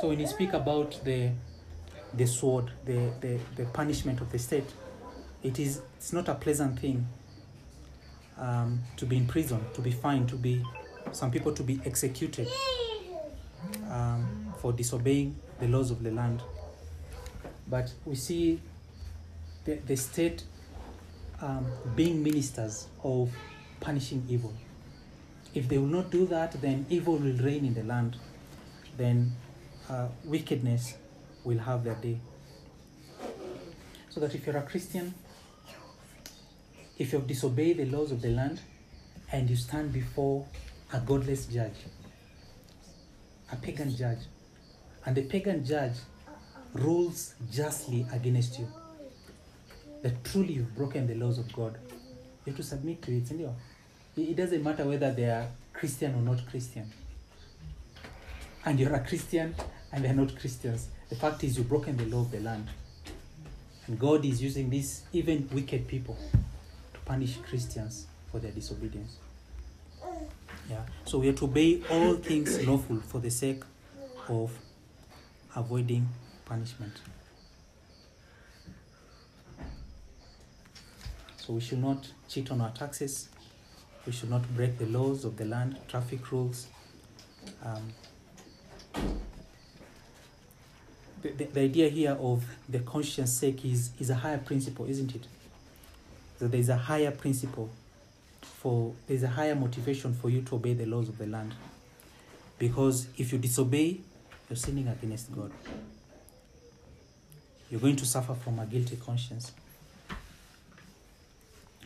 [0.00, 1.30] So when you speak about the
[2.14, 4.72] the sword, the, the, the punishment of the state,
[5.42, 7.06] it is it's not a pleasant thing
[8.38, 10.62] um, to be in prison, to be fined, to be
[11.12, 12.48] some people to be executed
[13.90, 16.42] um, for disobeying the laws of the land.
[17.68, 18.60] But we see
[19.64, 20.44] the, the state
[21.40, 23.30] um, being ministers of
[23.80, 24.52] punishing evil.
[25.54, 28.16] If they will not do that, then evil will reign in the land.
[28.96, 29.32] Then
[29.88, 30.94] uh, wickedness
[31.44, 32.20] will have their day.
[34.10, 35.14] So that if you're a Christian,
[36.98, 38.60] if you've disobeyed the laws of the land
[39.32, 40.46] and you stand before
[40.92, 41.86] a godless judge,
[43.52, 44.18] a pagan judge,
[45.06, 45.94] and the pagan judge
[46.72, 48.68] rules justly against you,
[50.02, 51.78] that truly you've broken the laws of God,
[52.44, 53.30] you have to submit to it.
[54.16, 56.90] it doesn't matter whether they are Christian or not Christian.
[58.64, 59.54] And you're a Christian
[59.92, 60.88] and they're not Christians.
[61.08, 62.68] The fact is, you've broken the law of the land.
[63.86, 66.16] And God is using these even wicked people
[66.94, 69.16] to punish Christians for their disobedience.
[70.70, 70.82] Yeah.
[71.04, 73.64] So we have to obey all things lawful for the sake
[74.28, 74.56] of
[75.56, 76.08] avoiding
[76.44, 76.92] punishment.
[81.38, 83.30] So we should not cheat on our taxes.
[84.06, 86.68] We should not break the laws of the land, traffic rules.
[87.64, 87.92] Um,
[91.22, 95.16] the, the, the idea here of the conscience sake is, is a higher principle, isn't
[95.16, 95.26] it?
[96.38, 97.70] So there's a higher principle
[98.60, 101.54] for there's a higher motivation for you to obey the laws of the land.
[102.58, 104.00] Because if you disobey,
[104.50, 105.50] you're sinning against God.
[107.70, 109.52] You're going to suffer from a guilty conscience.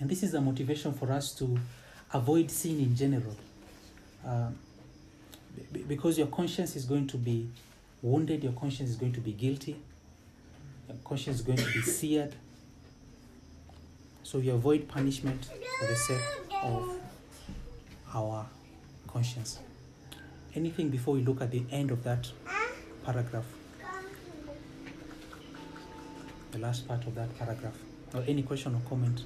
[0.00, 1.56] And this is a motivation for us to
[2.12, 3.36] avoid sin in general.
[4.26, 4.48] Uh,
[5.72, 7.48] be- because your conscience is going to be
[8.02, 9.76] wounded, your conscience is going to be guilty,
[10.88, 12.34] your conscience is going to be seared.
[14.24, 16.18] So we avoid punishment for the sake
[16.62, 16.98] of
[18.14, 18.46] our
[19.06, 19.58] conscience.
[20.54, 22.30] Anything before we look at the end of that
[23.04, 23.44] paragraph?
[26.52, 27.76] The last part of that paragraph.
[28.14, 29.24] Or any question or comment?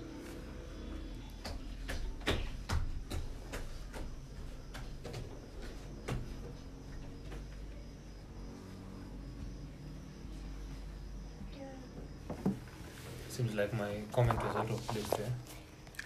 [13.39, 15.33] seems like my comment was out of place there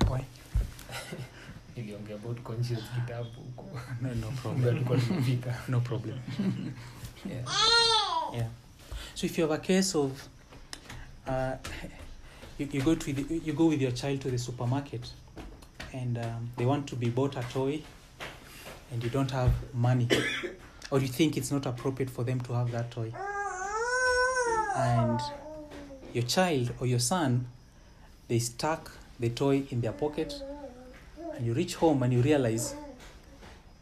[0.08, 0.24] Why?
[1.76, 4.64] niliongea about conscience kitabu huko No, no problem.
[4.74, 6.18] tulikuwa tumefika No problem.
[7.30, 7.44] yeah.
[8.34, 8.46] Yeah.
[9.14, 10.10] So if you have a case of
[11.26, 11.52] uh,
[12.58, 15.12] you, you go to the, you go with your child to the supermarket
[15.92, 17.80] and um, they want to be bought a toy
[18.92, 20.08] and you don't have money
[20.90, 23.12] or you think it's not appropriate for them to have that toy
[24.76, 25.20] and
[26.14, 27.46] your child or your son
[28.28, 28.90] they stuck
[29.20, 30.34] the toy in their pocket
[31.36, 32.74] and you reach home and you realize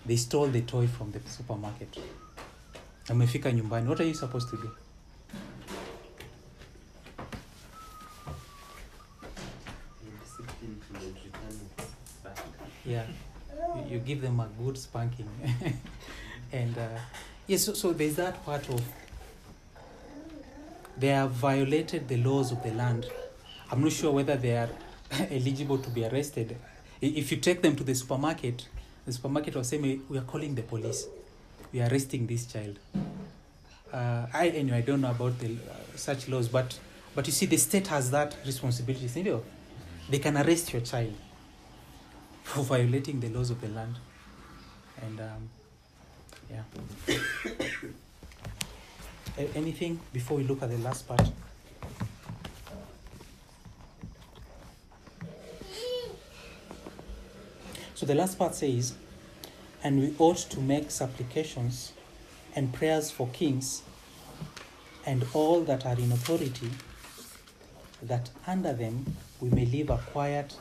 [0.07, 1.97] they stole the toy from the supermarket.
[3.09, 3.89] Na umefika nyumbani.
[3.89, 4.71] What are you supposed to do?
[12.87, 13.05] Yeah.
[13.89, 15.29] You, give them a good spanking.
[16.53, 16.99] And uh,
[17.47, 18.81] yes so, so there's that part of
[21.01, 23.07] they have violated the laws of the land.
[23.71, 24.69] I'm not sure whether they are
[25.31, 26.57] eligible to be arrested.
[27.01, 28.67] If you take them to the supermarket
[29.07, 29.79] the supermarket will say
[30.09, 31.07] we are calling the police.
[31.73, 32.79] We are arresting this child.
[33.93, 36.79] Uh, I anyway I don't know about the uh, such laws, but
[37.15, 39.09] but you see the state has that responsibility.
[40.09, 41.15] They can arrest your child
[42.45, 43.97] for violating the laws of the land,
[45.03, 45.49] and um,
[46.51, 47.17] yeah.
[49.55, 51.31] Anything before we look at the last part?
[57.95, 58.95] So the last part says,
[59.83, 61.93] and we ought to make supplications
[62.57, 63.83] and prayers for kings
[65.05, 66.71] and all that are in authority,
[68.03, 70.57] that under them we may live a quiet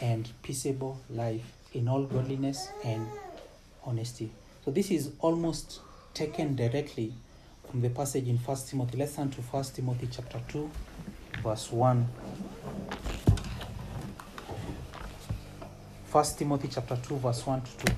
[0.00, 3.06] and peaceable life in all godliness and
[3.84, 4.30] honesty.
[4.64, 5.80] So this is almost
[6.14, 7.14] taken directly
[7.70, 8.98] from the passage in First Timothy.
[8.98, 10.68] Let's turn to First Timothy chapter two,
[11.42, 12.08] verse one.
[16.06, 17.94] First Timothy chapter two, verse one to two.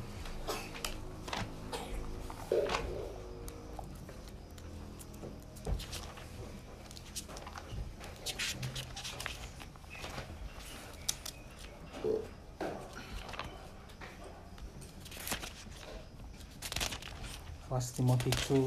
[17.70, 18.66] First Timothy 2,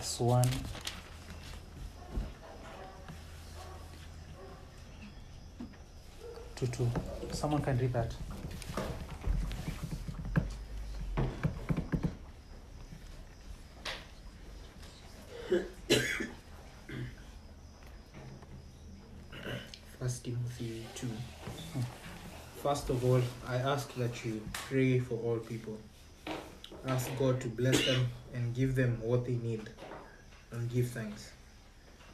[0.00, 0.48] verse 1.
[6.56, 6.90] To 2.
[7.32, 8.14] Someone can read that.
[19.98, 21.06] First Timothy 2.
[22.62, 25.76] First of all, I ask that you pray for all people.
[26.86, 29.68] Ask God to bless them and give them what they need
[30.72, 31.32] give thanks.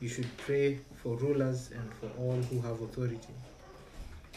[0.00, 3.34] You should pray for rulers and for all who have authority.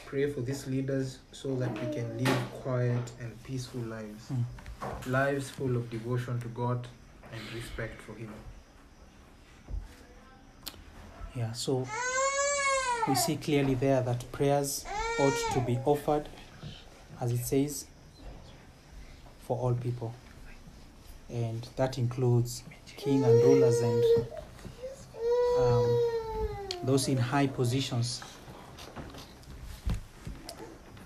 [0.05, 4.27] Pray for these leaders so that we can live quiet and peaceful lives.
[4.27, 5.11] Hmm.
[5.11, 6.87] Lives full of devotion to God
[7.31, 8.31] and respect for Him.
[11.35, 11.87] Yeah, so
[13.07, 14.85] we see clearly there that prayers
[15.19, 16.27] ought to be offered,
[17.21, 17.85] as it says,
[19.41, 20.13] for all people.
[21.29, 22.63] And that includes
[22.97, 24.03] king and rulers and
[25.59, 25.99] um,
[26.83, 28.21] those in high positions.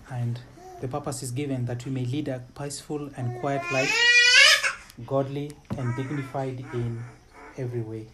[0.10, 0.40] And
[0.82, 5.96] the purpose is given that we may lead a peaceful and quiet life, godly and
[5.96, 7.04] dignified in
[7.58, 8.08] every way.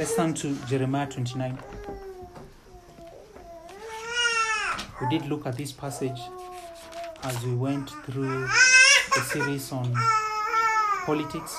[0.00, 1.58] Let's turn to Jeremiah 29.
[4.98, 6.18] We did look at this passage
[7.22, 9.94] as we went through the series on
[11.04, 11.54] politics.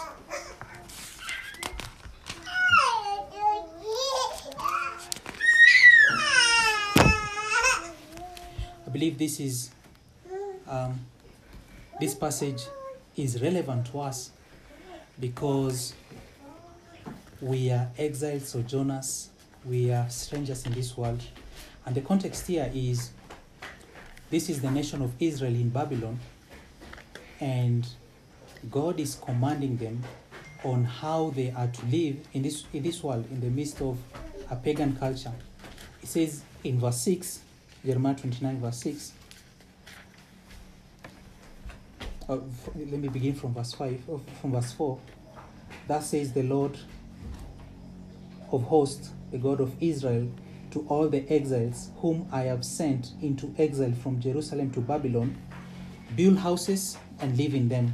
[8.88, 9.70] I believe this is
[10.68, 11.00] um,
[12.00, 12.64] this passage
[13.16, 14.32] is relevant to us
[15.20, 15.94] because
[17.42, 19.30] we are exiled sojourners,
[19.66, 21.22] we are strangers in this world.
[21.86, 23.12] And the context here is
[24.30, 26.20] this is the nation of Israel in Babylon,
[27.40, 27.88] and
[28.70, 30.04] God is commanding them
[30.64, 33.98] on how they are to live in this, in this world in the midst of
[34.52, 35.34] a pagan culture.
[36.04, 37.42] It says in verse 6,
[37.84, 39.14] Jeremiah 29, verse 6.
[42.30, 42.38] Uh,
[42.76, 45.00] let me begin from verse 5, uh, from verse 4.
[45.88, 46.78] Thus says the Lord
[48.52, 50.30] of hosts, the God of Israel,
[50.72, 55.38] to all the exiles whom I have sent into exile from Jerusalem to Babylon,
[56.16, 57.94] build houses and live in them,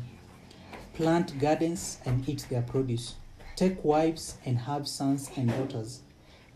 [0.94, 3.16] plant gardens and eat their produce,
[3.56, 6.02] take wives and have sons and daughters.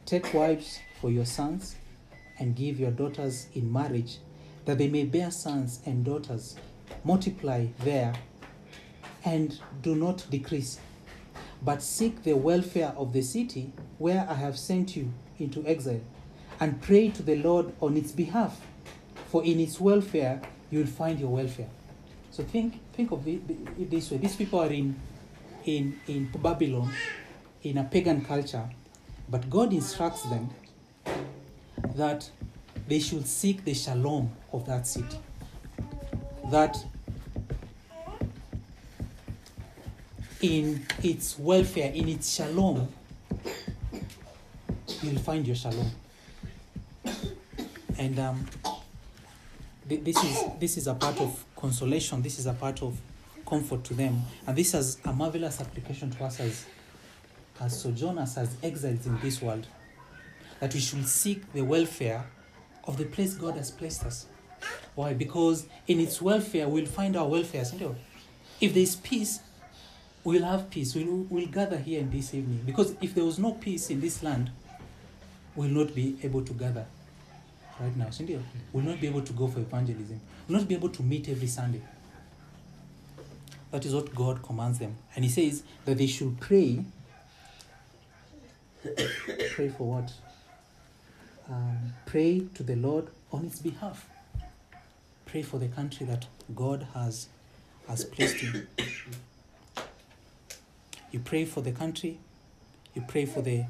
[0.06, 1.76] Take wives for your sons
[2.40, 4.18] and give your daughters in marriage,
[4.66, 6.56] that they may bear sons and daughters.
[7.04, 8.14] Multiply there
[9.24, 10.80] and do not decrease,
[11.62, 16.02] but seek the welfare of the city where I have sent you into exile,
[16.60, 18.60] and pray to the Lord on its behalf,
[19.30, 21.70] for in its welfare you will find your welfare.
[22.32, 24.96] So think think of it this way: these people are in
[25.66, 26.92] in in Babylon,
[27.64, 28.70] in a pagan culture,
[29.30, 30.50] but God instructs them
[31.96, 32.30] that
[32.88, 35.18] they should seek the shalom of that city.
[36.52, 36.84] That
[40.42, 42.88] in its welfare, in its shalom,
[45.02, 45.92] you'll find your shalom.
[47.98, 48.46] And um,
[49.88, 52.22] th- this is this is a part of consolation.
[52.22, 53.00] This is a part of
[53.46, 56.66] comfort to them, and this has a marvelous application to us as
[57.60, 59.68] as sojourners, as exiles in this world.
[60.60, 62.26] That we should seek the welfare
[62.86, 64.26] of the place God has placed us.
[64.96, 65.14] Why?
[65.14, 67.64] Because in its welfare, we'll find our welfare.
[68.60, 69.40] If there is peace,
[70.24, 70.96] we'll have peace.
[70.96, 72.62] We'll, we'll gather here in this evening.
[72.66, 74.52] Because if there was no peace in this land,
[75.56, 76.86] we'll not be able to gather
[77.80, 78.08] right now.
[78.08, 78.44] isn't?
[78.72, 80.20] We'll not be able to go for evangelism.
[80.48, 81.82] We'll not be able to meet every Sunday.
[83.72, 84.98] That is what God commands them.
[85.16, 86.84] And He says that they should pray.
[89.52, 90.12] pray for what?
[91.50, 94.08] Um, pray to the Lord on its behalf.
[95.26, 97.28] Pray for the country that God has
[97.88, 98.68] has placed in.
[101.12, 102.20] You pray for the country,
[102.94, 103.66] you pray for the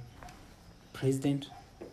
[0.94, 1.50] president,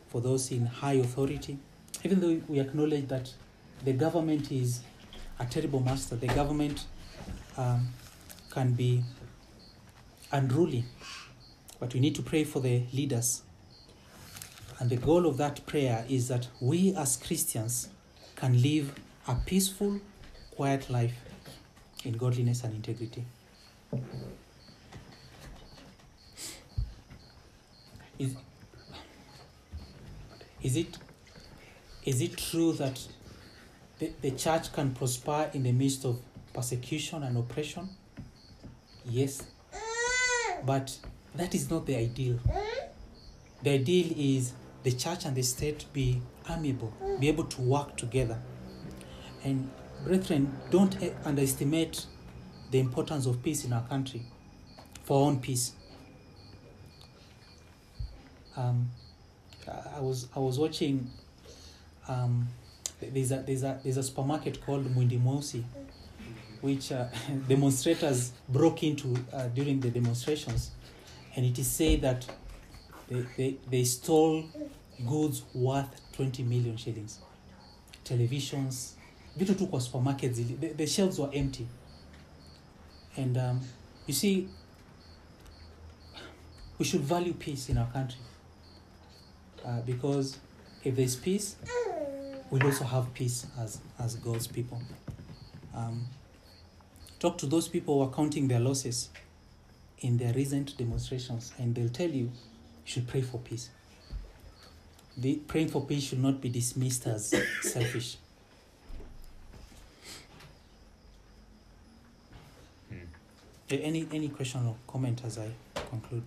[0.09, 1.59] for those in high authority.
[2.05, 3.33] Even though we acknowledge that
[3.85, 4.81] the government is
[5.39, 6.85] a terrible master, the government
[7.57, 7.89] um,
[8.51, 9.03] can be
[10.33, 10.85] unruly,
[11.81, 13.43] but we need to pray for the leaders.
[14.79, 17.89] And the goal of that prayer is that we as Christians
[18.37, 18.95] can live
[19.27, 20.01] a peaceful,
[20.55, 21.15] quiet life
[22.05, 23.25] in godliness and integrity.
[28.19, 28.35] Is,
[30.63, 30.99] is it
[32.05, 33.01] is it true that
[33.99, 36.19] the, the church can prosper in the midst of
[36.55, 37.89] persecution and oppression?
[39.05, 39.43] Yes.
[40.65, 40.99] But
[41.35, 42.39] that is not the ideal.
[43.63, 44.53] The ideal is
[44.83, 48.39] the church and the state be amiable, be able to work together.
[49.45, 49.71] And
[50.05, 52.07] brethren, don't underestimate
[52.71, 54.23] the importance of peace in our country
[55.05, 55.73] for our own peace.
[58.59, 58.91] Um,
[59.97, 61.11] I- was I was watching.
[62.09, 62.49] Um,
[63.01, 65.63] there's a there's a there's a supermarket called Mwindi Mosi,
[66.61, 67.07] which uh,
[67.49, 70.71] demonstrators broke into uh, during the demonstrations,
[71.37, 72.27] and it is said that
[73.09, 74.45] they, they, they stole
[75.07, 77.21] goods worth 20 million shillings,
[78.05, 78.95] televisions,
[79.39, 81.67] vitu tu kwa supermarkets, the, the shelves were empty.
[83.17, 83.61] And um,
[84.07, 84.49] you see,
[86.79, 88.21] we should value peace in our country.
[89.69, 90.39] Uh, because
[90.83, 91.57] if there's peace,
[92.51, 94.81] we'll also have peace as, as God's people.
[95.77, 96.07] Um,
[97.19, 99.11] talk to those people who are counting their losses
[100.01, 102.33] in their recent demonstrations, and they'll tell you you
[102.87, 103.69] should pray for peace.
[105.19, 108.17] The, praying for peace should not be dismissed as selfish.
[112.89, 112.97] Hmm.
[113.69, 115.51] Any any question or comment as I
[115.91, 116.23] conclude?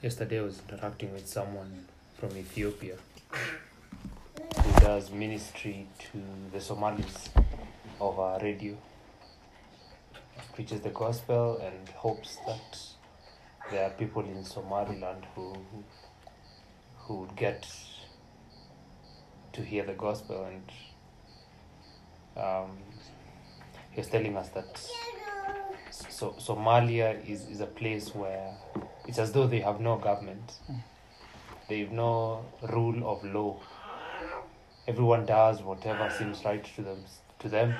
[0.00, 1.88] Yesterday I was interacting with someone
[2.18, 2.94] from Ethiopia
[3.32, 6.22] who does ministry to
[6.52, 7.30] the Somalis
[8.00, 8.76] over radio.
[10.54, 12.78] Preaches the gospel and hopes that
[13.72, 15.52] there are people in Somaliland who
[16.98, 17.66] who would get
[19.52, 20.70] to hear the gospel and
[22.36, 22.70] um,
[23.90, 24.80] he was telling us that
[26.08, 28.54] so Somalia is, is a place where
[29.06, 30.52] it's as though they have no government.
[31.68, 33.60] They have no rule of law.
[34.86, 37.04] Everyone does whatever seems right to them
[37.40, 37.74] to them.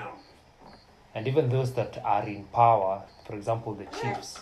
[1.14, 4.38] And even those that are in power, for example the chiefs,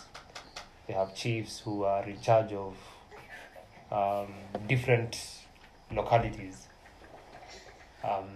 [0.87, 2.75] they have chiefs who are in charge of
[3.91, 4.33] um,
[4.67, 5.17] different
[5.91, 6.67] localities.
[8.03, 8.27] Um,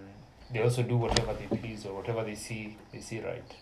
[0.53, 3.55] they also do whatever they please or whatever they see they see right.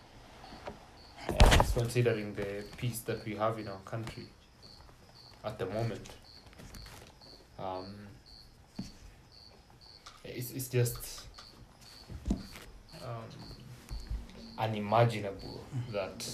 [1.74, 4.26] Considering the peace that we have in our country,
[5.44, 6.08] at the moment.
[7.58, 7.86] Um,
[10.24, 11.22] it's, it's just
[13.02, 13.24] um,
[14.58, 16.26] unimaginable that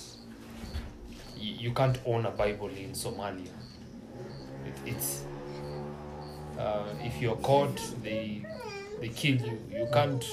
[1.36, 3.52] you, you can't own a Bible in Somalia.
[4.64, 5.24] It, it's
[6.58, 8.44] uh, if you're caught, they
[9.00, 9.58] they kill you.
[9.70, 10.24] You can't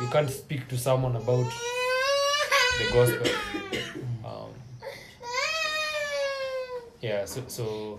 [0.00, 1.50] you can't speak to someone about
[2.78, 3.26] the gospel.
[4.24, 4.50] Um,
[7.00, 7.98] yeah, so so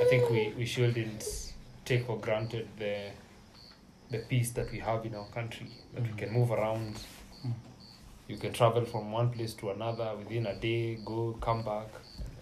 [0.00, 1.52] I think we, we shouldn't
[1.84, 3.10] take for granted the
[4.10, 5.68] the peace that we have in our country.
[5.94, 6.96] That we can move around.
[7.46, 7.52] Mm.
[8.26, 11.88] You can travel from one place to another within a day, go come back,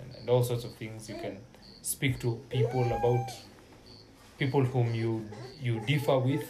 [0.00, 1.08] and, and all sorts of things.
[1.08, 1.38] You can
[1.82, 3.28] speak to people about
[4.38, 5.28] people whom you
[5.60, 6.44] you differ with,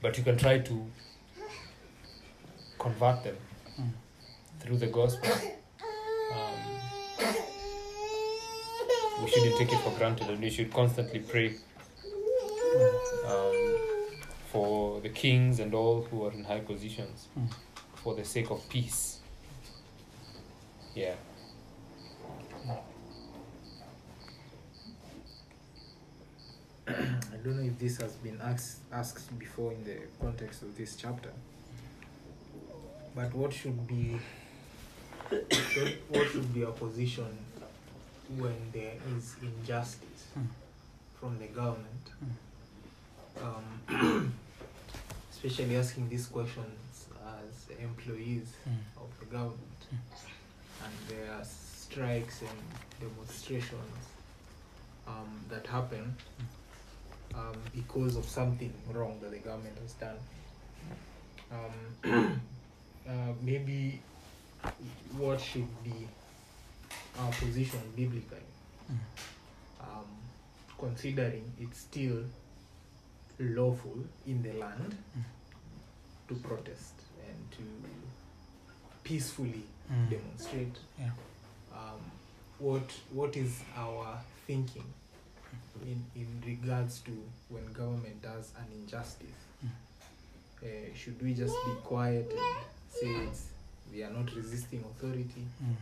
[0.00, 0.86] but you can try to
[2.84, 3.36] convert them
[3.80, 3.90] Mm.
[4.60, 5.30] through the gospel.
[6.36, 6.60] Um,
[9.22, 11.48] we shouldn't take it for granted, and we should constantly pray
[13.32, 13.58] um,
[14.52, 17.48] for the kings and all who are in high positions Mm.
[18.02, 19.18] for the sake of peace.
[20.94, 21.14] Yeah.
[26.86, 30.96] I don't know if this has been asked asked before in the context of this
[30.96, 31.30] chapter.
[33.14, 34.18] But what should be
[36.08, 37.26] what, should be our position
[38.36, 40.00] when there is injustice
[40.38, 40.46] Mm.
[41.20, 42.06] from the government?
[43.40, 44.34] Um,
[45.32, 49.02] especially asking these questions as employees Mm.
[49.02, 49.80] of the government.
[50.84, 52.60] And there are strikes and
[53.00, 54.04] demonstrations
[55.06, 56.16] um, that happen
[57.34, 60.18] um, because of something wrong that the government has done.
[61.52, 62.40] Um,
[63.08, 64.00] uh, maybe
[65.16, 66.08] what should be
[67.18, 68.38] our position biblically,
[68.90, 68.98] Mm.
[69.80, 70.06] um,
[70.78, 72.24] considering it's still
[73.38, 75.24] lawful in the land Mm.
[76.28, 76.94] to protest
[77.28, 77.62] and to
[79.02, 80.10] peacefully Mm.
[80.10, 80.76] demonstrate.
[80.98, 81.10] Yeah.
[81.72, 82.00] Um,
[82.58, 84.92] what what is our thinking
[85.82, 87.12] in in regards to
[87.48, 89.40] when government does an injustice?
[89.64, 89.70] Mm.
[90.62, 92.64] Uh, should we just be quiet and
[93.00, 93.28] say
[93.92, 95.76] we are not resisting authority, Mm.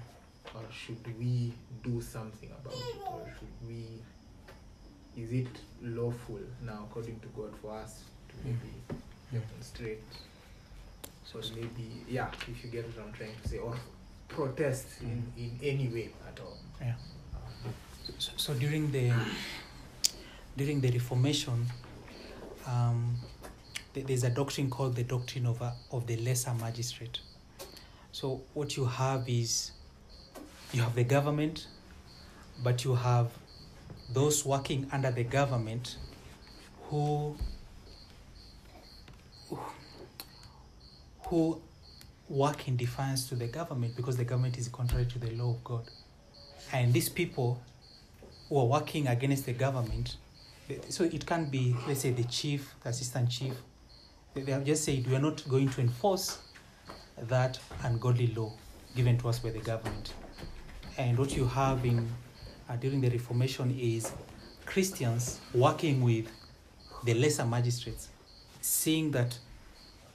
[0.54, 1.52] or should we
[1.82, 3.86] do something about it, or should we?
[5.22, 5.48] Is it
[5.82, 8.72] lawful now, according to God, for us to maybe
[9.30, 10.02] demonstrate?
[11.24, 13.74] So maybe, yeah, if you get what I'm trying to say, or
[14.28, 16.56] protest in, in any way at all.
[16.80, 16.94] Yeah.
[18.18, 19.12] So, so during the
[20.56, 21.66] during the Reformation,
[22.66, 23.14] um,
[23.94, 27.20] there's a doctrine called the doctrine of a, of the lesser magistrate.
[28.12, 29.72] So what you have is
[30.72, 31.66] you have the government,
[32.62, 33.30] but you have
[34.12, 35.96] those working under the government
[36.84, 37.36] who
[41.26, 41.60] who
[42.28, 45.64] work in defiance to the government because the government is contrary to the law of
[45.64, 45.84] God.
[46.72, 47.60] And these people
[48.48, 50.16] who are working against the government,
[50.88, 53.54] so it can be, let's say, the chief, the assistant chief,
[54.34, 56.38] they have just said, we are not going to enforce
[57.28, 58.52] that ungodly law
[58.96, 60.14] given to us by the government.
[60.98, 62.08] And what you have in
[62.68, 64.10] uh, during the Reformation is
[64.64, 66.26] Christians working with
[67.04, 68.08] the lesser magistrates,
[68.60, 69.38] seeing that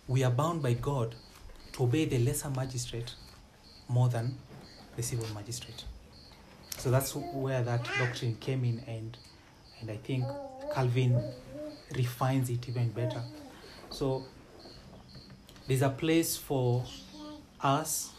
[0.07, 1.15] we are bound by God
[1.73, 3.13] to obey the lesser magistrate
[3.89, 4.35] more than
[4.95, 5.83] the civil magistrate.
[6.77, 9.17] So that's where that doctrine came in, and
[9.81, 10.25] and I think
[10.73, 11.21] Calvin
[11.95, 13.21] refines it even better.
[13.97, 14.23] So
[15.67, 16.85] there's a place for
[17.61, 18.11] us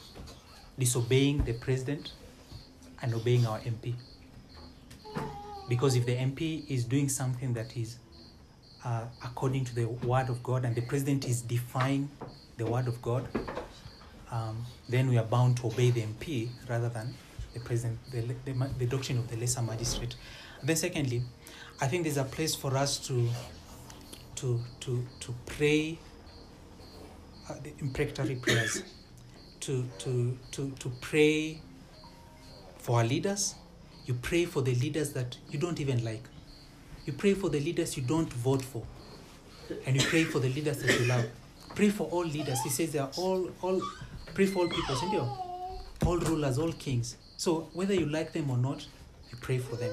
[0.77, 2.15] disobeying the president
[3.01, 3.95] and obeying our MP.
[5.69, 7.99] Because if the MP is doing something that is
[8.85, 12.11] uh, according to the word of God and the president is defying
[12.57, 13.29] the word of God,
[14.33, 17.15] um, then we are bound to obey the MP rather than
[17.55, 20.17] the president, the, the, the doctrine of the lesser magistrate.
[20.61, 21.23] Then, secondly,
[21.81, 23.29] I think there's a place for us to
[24.39, 25.99] to to to pray
[27.49, 28.83] uh, the imprecatory prayers,
[29.61, 31.61] to to to to pray
[32.79, 33.57] for our leaders.
[34.07, 36.23] You pray for the leaders that you don't even like.
[37.05, 38.85] You pray for the leaders you don't vote for,
[39.87, 41.27] and you pray for the leaders that you love.
[41.75, 42.61] Pray for all leaders.
[42.63, 43.83] He says they are all all
[44.35, 45.45] pray for all people?
[46.07, 47.17] All rulers, all kings.
[47.37, 48.87] So whether you like them or not,
[49.31, 49.91] you pray for them.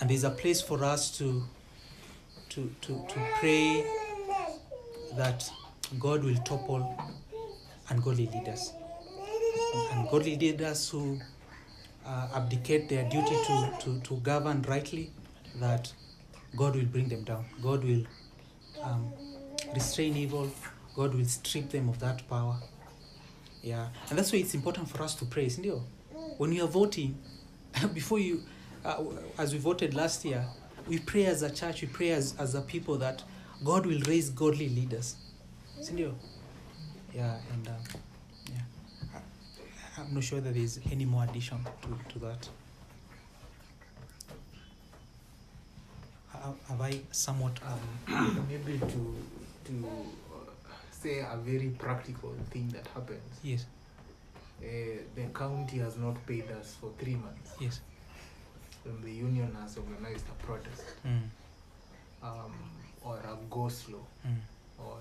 [0.00, 1.42] And there's a place for us to
[2.54, 3.84] to to, to pray
[5.16, 5.50] that
[5.98, 6.96] God will topple
[7.88, 8.72] ungodly leaders.
[9.92, 11.18] Ungodly leaders who
[12.06, 15.10] uh, abdicate their duty to, to, to govern rightly,
[15.60, 15.92] that
[16.56, 17.44] God will bring them down.
[17.62, 18.04] God will
[18.82, 19.12] um,
[19.74, 20.50] restrain evil.
[20.96, 22.56] God will strip them of that power.
[23.62, 25.74] Yeah, and that's why it's important for us to pray, isn't it?
[26.38, 27.18] When you are voting,
[27.94, 28.42] before you,
[28.84, 29.02] uh,
[29.38, 30.44] as we voted last year,
[30.88, 33.22] we pray as a church, we pray as, as a people that
[33.64, 35.16] God will raise godly leaders.
[35.80, 35.98] Isn't?
[37.14, 37.74] Yeah, and um,
[38.50, 39.20] yeah,
[39.98, 42.48] I'm not sure that there's any more addition to, to that.
[46.68, 49.14] Have I somewhat um, maybe to
[49.64, 49.88] to
[50.30, 53.22] uh, say a very practical thing that happens.
[53.42, 53.64] yes,
[54.60, 54.66] Uh,
[55.14, 57.52] the county has not paid us for three months.
[57.60, 57.80] yes,
[59.02, 61.20] the union has organized a protest mm,
[62.22, 62.52] um,
[63.02, 64.34] or a go slow mm,
[64.78, 64.96] or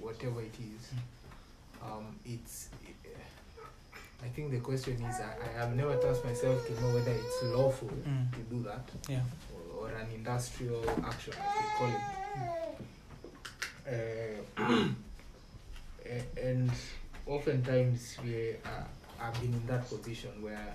[0.00, 0.90] whatever it is,
[1.82, 2.68] um, it's.
[4.24, 7.42] I think the question is I, I have never asked myself to know whether it's
[7.44, 8.32] lawful Mm.
[8.32, 9.20] to do that yeah,
[9.54, 12.02] or, or an industrial action, as they call it.
[14.58, 14.84] Uh,
[16.42, 16.70] and
[17.26, 18.84] oftentimes we uh,
[19.18, 20.74] have been in that position where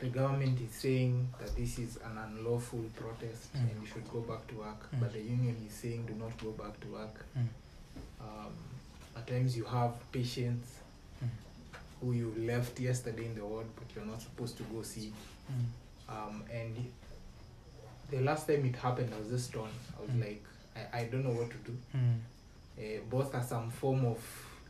[0.00, 3.60] the government is saying that this is an unlawful protest Mm.
[3.70, 5.00] and you should go back to work, Mm.
[5.00, 7.24] but the union is saying do not go back to work.
[7.38, 7.48] Mm.
[8.20, 8.52] Um,
[9.16, 10.68] at times you have patients
[11.22, 11.28] Mm.
[12.00, 15.12] who you left yesterday in the ward, but you're not supposed to go see.
[15.50, 15.64] mm,
[16.08, 16.90] Um, and
[18.10, 19.72] the last time it happened, I was just stunned.
[19.98, 20.20] I was Mm.
[20.20, 20.42] like,
[20.76, 21.76] I, I don't know what to do.
[22.76, 24.18] Uh, both as some form of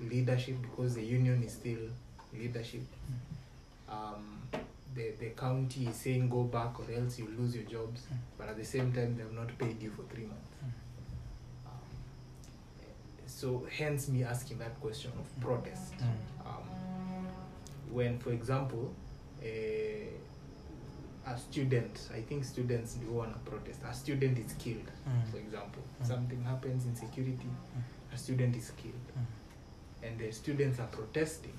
[0.00, 1.88] leadership because the union is still
[2.32, 2.82] leadership.
[3.88, 4.42] Um,
[4.94, 8.16] the, the county is saying go back or else you lose your jobs, Mm.
[8.38, 10.48] but at the same time, they have not paid you for three months.
[10.64, 11.66] Mm.
[11.66, 11.72] Um,
[13.26, 15.94] so, hence me asking that question of protest.
[15.98, 17.26] mm, Um,
[17.90, 18.92] when, for example,
[19.42, 20.08] a,
[21.26, 25.30] a student, I think students do want to protest, a student is killed, Mm.
[25.30, 26.06] for example, Mm.
[26.06, 27.48] something happens in security,
[28.12, 29.08] a student is killed,
[30.02, 31.58] and the students are protesting,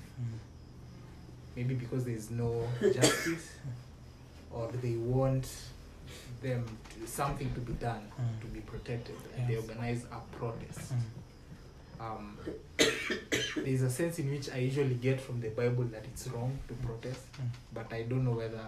[1.56, 2.62] maybe because there is no
[2.94, 3.48] justice,
[4.52, 5.48] or they want
[6.42, 8.40] them to, something to be done Mm.
[8.42, 10.92] to be protected, and they organize a protest.
[10.94, 12.38] mm, um,
[13.64, 16.74] there's a sense in which I usually get from the Bible that it's wrong to
[16.74, 17.48] protest, Mm.
[17.74, 18.60] but I don't know whether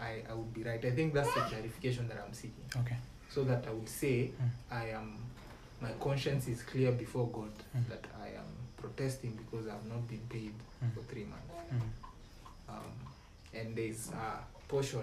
[0.00, 0.84] I, I would be right.
[0.84, 2.64] I think that's the clarification that I'm seeking.
[2.76, 2.96] okay.
[3.30, 4.50] So that I would say Mm.
[4.70, 5.16] I am,
[5.80, 7.88] my conscience is clear before God Mm.
[7.88, 10.92] that I am protesting because I have not been paid Mm.
[10.94, 11.54] for three months.
[12.72, 12.92] Um,
[13.54, 15.02] and there's a portion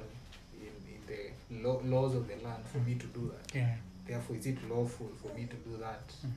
[0.59, 3.55] in, in the law, laws of the land for me to do that.
[3.55, 3.76] yeah.
[4.07, 6.32] Therefore, is it lawful for me to do that Mm.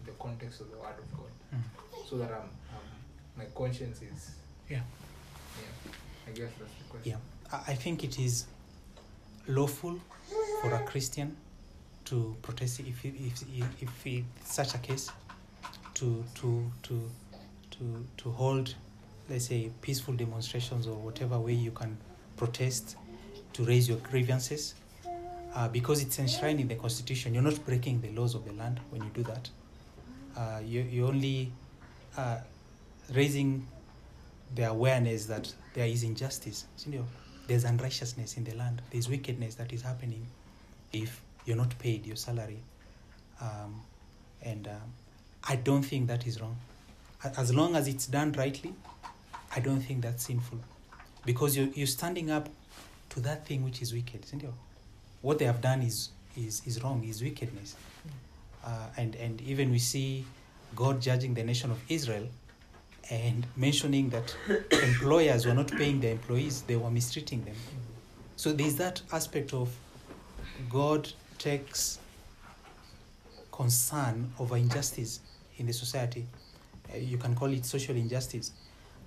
[0.00, 1.30] in the context of the Word of God?
[1.54, 2.08] Mm.
[2.08, 2.86] So that I'm, um,
[3.38, 4.30] my conscience is.
[4.68, 4.80] Yeah.
[5.56, 5.92] Yeah.
[6.28, 7.12] I guess that's the question.
[7.12, 8.44] Yeah, I I think it is
[9.48, 9.98] lawful
[10.60, 11.36] for a Christian
[12.04, 15.10] to protest if it- if if it's such a case
[15.94, 17.10] to to to
[17.70, 18.74] to to hold,
[19.30, 21.96] let's say, peaceful demonstrations or whatever way you can
[22.36, 22.96] protest
[23.52, 24.74] to raise your grievances,
[25.54, 27.32] uh, because it's enshrined in the constitution.
[27.32, 29.48] You're not breaking the laws of the land when you do that.
[30.36, 31.52] Uh, you you only
[32.16, 32.38] uh,
[33.14, 33.66] raising
[34.54, 36.66] the awareness that there is injustice.
[36.86, 37.06] You know,
[37.46, 38.82] there's unrighteousness in the land.
[38.90, 40.26] There's wickedness that is happening
[40.92, 42.58] if you're not paid your salary.
[43.40, 43.82] Um,
[44.42, 44.92] and um,
[45.44, 46.56] I don't think that is wrong.
[47.36, 48.74] As long as it's done rightly,
[49.54, 50.58] I don't think that's sinful.
[51.24, 52.48] Because you're, you're standing up
[53.10, 54.50] to that thing which is wicked, isn't it?
[55.22, 57.76] What they have done is, is, is wrong, is wickedness.
[58.64, 60.24] Uh, and, and even we see
[60.76, 62.26] God judging the nation of Israel
[63.10, 64.34] and mentioning that
[64.70, 67.56] employers were not paying their employees, they were mistreating them.
[68.36, 69.74] So there's that aspect of
[70.68, 71.98] God takes
[73.52, 75.20] concern over injustice
[75.58, 76.26] in the society.
[76.92, 78.52] Uh, you can call it social injustice,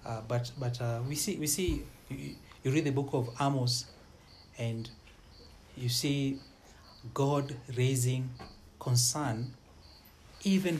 [0.05, 3.85] uh, but but uh, we see we see you, you read the book of Amos,
[4.57, 4.89] and
[5.77, 6.39] you see
[7.13, 8.29] God raising
[8.79, 9.53] concern,
[10.43, 10.79] even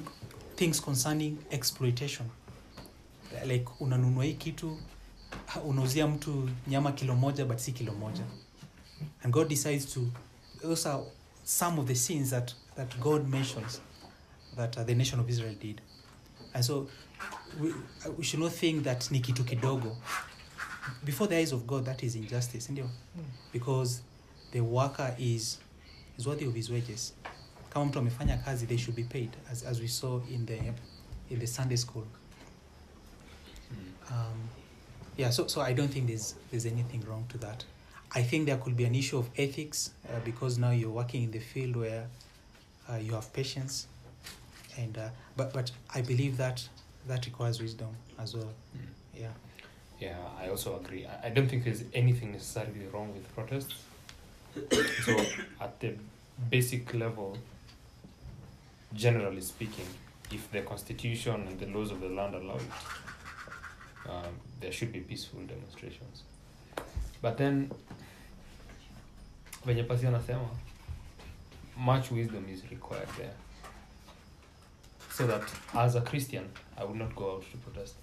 [0.55, 2.30] things concerning exploitation.
[3.45, 4.78] Like unanunua hii kitu
[5.65, 8.24] unauzia mtu nyama kilo moja but si kilo moja.
[9.24, 10.01] And god decides to
[10.61, 11.03] those are
[11.43, 13.82] some of the sins that, that god mentions
[14.55, 15.82] that uh, the nation of israel did.
[16.53, 16.88] And so
[17.59, 19.95] we, uh, we should not think that ni kitu kidogo.
[21.03, 22.89] Before the eyes of god that is injustice ndio?
[23.53, 24.01] Because
[24.51, 25.59] the worker is,
[26.17, 27.13] is worthy of his wages.
[27.69, 30.57] Kama mtu amefanya kazi they should be paid as, as we saw in the,
[31.30, 32.05] in the sunday school.
[33.71, 34.11] Mm.
[34.11, 34.49] um,
[35.17, 37.65] Yeah, so so I don't think there's there's anything wrong to that.
[38.15, 41.32] I think there could be an issue of ethics uh, because now you're working in
[41.32, 42.07] the field where
[42.89, 43.88] uh, you have patients,
[44.78, 46.67] and uh, but but I believe that
[47.08, 47.89] that requires wisdom
[48.20, 48.51] as well.
[48.76, 49.20] Mm.
[49.20, 49.28] Yeah.
[49.99, 51.06] Yeah, I also agree.
[51.06, 53.76] I I don't think there's anything necessarily wrong with protests.
[55.06, 55.26] so,
[55.62, 55.95] at the
[56.49, 57.38] basic level,
[58.93, 59.88] generally speaking,
[60.32, 62.72] if the constitution and the laws of the land allow it,
[64.10, 66.24] um, there should be peaceful demonstrations.
[67.22, 67.72] But then,
[69.66, 70.47] venye pasi anasema,
[71.78, 73.34] much wisdom is required there.
[75.14, 75.43] So that
[75.76, 77.93] as a Christian, I would not go out to protest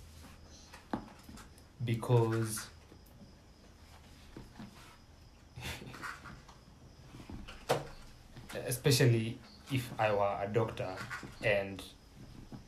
[1.84, 2.68] because
[8.68, 9.40] especially
[9.72, 10.94] if I were a doctor
[11.42, 11.82] and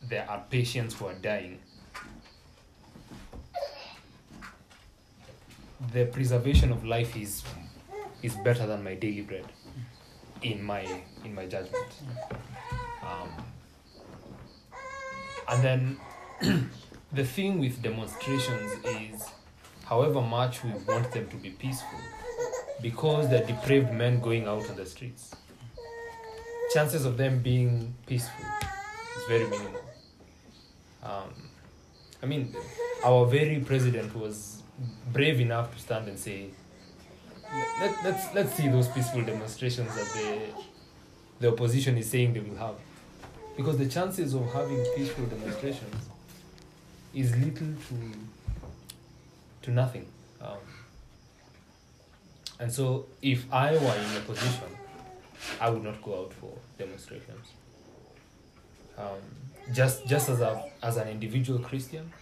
[0.09, 1.61] there are patients who are dying,
[5.93, 7.45] the preservation of life is
[8.22, 9.47] is better than my daily bread,
[10.43, 10.84] in my
[11.24, 11.86] in my judgment.
[13.05, 13.30] Um,
[15.49, 15.97] and then
[17.12, 19.28] the thing with demonstrations is,
[19.84, 21.99] however much we want them to be peaceful,
[22.80, 25.34] because they're depraved men going out on the streets,
[26.72, 28.45] chances of them being peaceful
[29.16, 29.80] is very minimal.
[31.03, 31.34] Um,
[32.22, 32.55] I mean,
[33.05, 34.62] our very president was
[35.12, 36.51] brave enough to stand and say,
[37.80, 40.62] Let, let's let's see those peaceful demonstrations that the
[41.40, 42.76] the opposition is saying they will have,
[43.57, 46.09] because the chances of having peaceful demonstrations
[47.14, 48.12] is little to
[49.62, 50.07] to nothing.
[50.40, 50.59] Um,
[52.59, 54.68] and so, if I were in a position,
[55.61, 57.46] I would not go out for demonstrations.
[58.96, 59.20] Um,
[59.72, 62.12] just just as a as an individual Christian,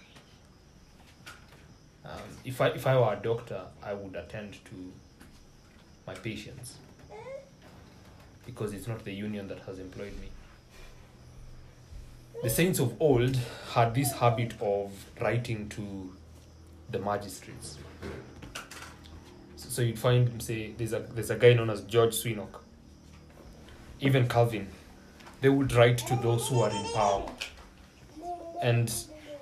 [2.05, 4.93] um, if I if I were a doctor, I would attend to
[6.07, 6.77] my patients
[8.47, 10.29] because it's not the union that has employed me.
[12.43, 13.37] The saints of old
[13.75, 16.13] had this habit of writing to
[16.91, 17.79] the magistrates.
[19.57, 22.61] So, you'd find him say, "There's a there's a guy known as George Swinnock."
[24.01, 24.67] Even Calvin,
[25.43, 27.31] they would write to those who are in power,
[28.63, 28.91] and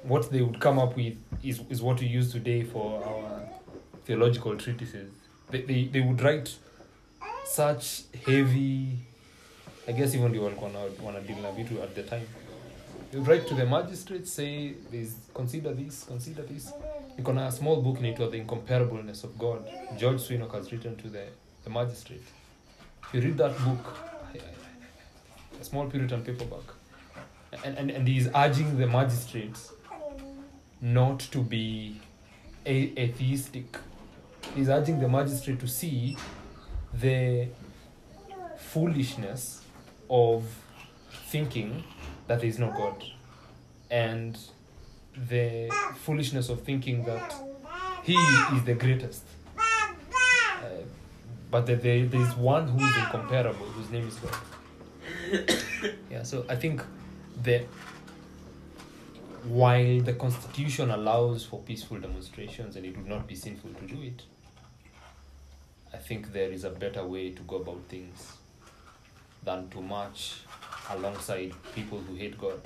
[0.02, 3.48] what they would come up with is, is what we use today for our
[4.04, 5.10] theological treatises.
[5.50, 6.54] They, they, they would write
[7.46, 8.98] such heavy,
[9.86, 12.26] I guess even ndio walikuwa wana- wanadeal na vitu at the time.
[13.12, 16.72] Would write to the magistrate, say, "There's- consider this, consider this.
[17.18, 19.64] Na a small book inaitwa The Incomparableness of God.
[19.98, 21.24] George Swinnock has written to the,
[21.64, 22.22] the magistrate.
[23.02, 23.96] If you read that book,
[25.60, 26.64] a small Puritan paperback,
[27.64, 29.72] and, and, and he's urging the magistrates
[30.80, 32.00] not to be
[32.66, 33.78] a- atheistic.
[34.54, 36.16] He's urging the magistrate to see
[36.92, 37.48] the
[38.58, 39.62] foolishness
[40.10, 40.44] of
[41.30, 41.82] thinking
[42.28, 43.04] that there is no God
[43.90, 44.38] and
[45.28, 47.34] the foolishness of thinking that
[48.04, 49.24] He is the greatest.
[49.58, 50.68] Uh,
[51.50, 54.36] but that there, there is one who is incomparable, whose name is God.
[56.10, 56.82] yeah, so I think
[57.42, 57.64] that
[59.44, 64.02] while the constitution allows for peaceful demonstrations and it would not be sinful to do
[64.02, 64.22] it,
[65.92, 68.32] I think there is a better way to go about things
[69.42, 70.42] than to march
[70.90, 72.60] alongside people who hate God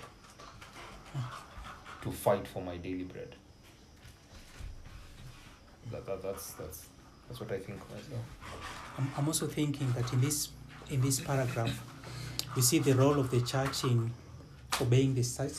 [2.02, 3.34] to fight for my daily bread.
[5.90, 6.86] That, that, that's, that's,
[7.28, 8.22] that's what I think myself.
[8.98, 10.50] I'm, I'm also thinking that in this
[10.90, 11.80] in this paragraph,
[12.54, 14.10] we see the role of the church in
[14.80, 15.58] obeying the state,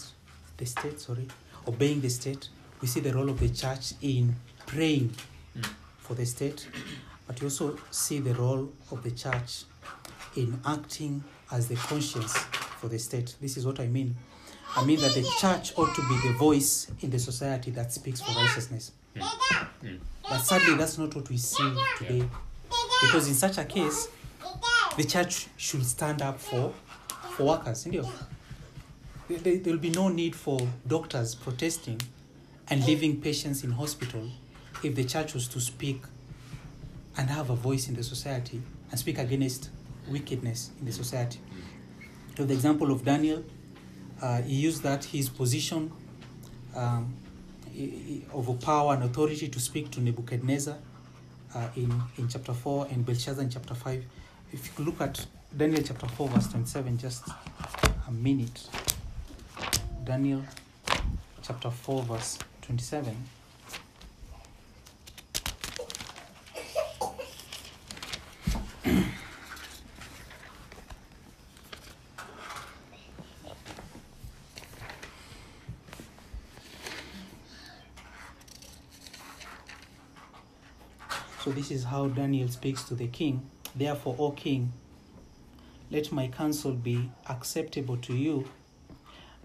[0.57, 1.27] the state, sorry,
[1.67, 2.49] obeying the state.
[2.81, 4.35] We see the role of the church in
[4.67, 5.13] praying
[5.55, 5.69] Mm.
[5.99, 6.67] for the state,
[7.27, 9.65] but we also see the role of the church
[10.35, 12.35] in acting as the conscience
[12.79, 13.35] for the state.
[13.41, 14.15] This is what I mean.
[14.75, 18.21] I mean that the church ought to be the voice in the society that speaks
[18.21, 18.91] for righteousness.
[19.15, 19.99] Mm.
[20.27, 22.27] But sadly, that's not what we see today.
[23.01, 24.07] Because in such a case,
[24.97, 26.73] the church should stand up for
[27.35, 27.83] for workers.
[27.83, 31.99] there will be no need for doctors protesting
[32.69, 34.29] and leaving patients in hospital
[34.83, 36.01] if the church was to speak
[37.17, 38.61] and have a voice in the society
[38.91, 39.69] and speak against
[40.07, 41.39] wickedness in the society.
[42.35, 43.43] To the example of Daniel,
[44.21, 45.91] uh, he used that his position
[46.75, 47.13] um,
[48.33, 50.77] of power and authority to speak to Nebuchadnezzar
[51.55, 54.03] uh, in, in chapter 4 and Belshazzar in chapter 5.
[54.51, 55.25] If you look at
[55.55, 57.27] Daniel chapter 4, verse 27, just
[58.07, 58.67] a minute.
[60.03, 60.43] Daniel
[61.41, 63.15] chapter 4, verse 27.
[81.55, 83.49] This is how Daniel speaks to the king.
[83.75, 84.73] Therefore, O king,
[85.91, 88.45] let my counsel be acceptable to you.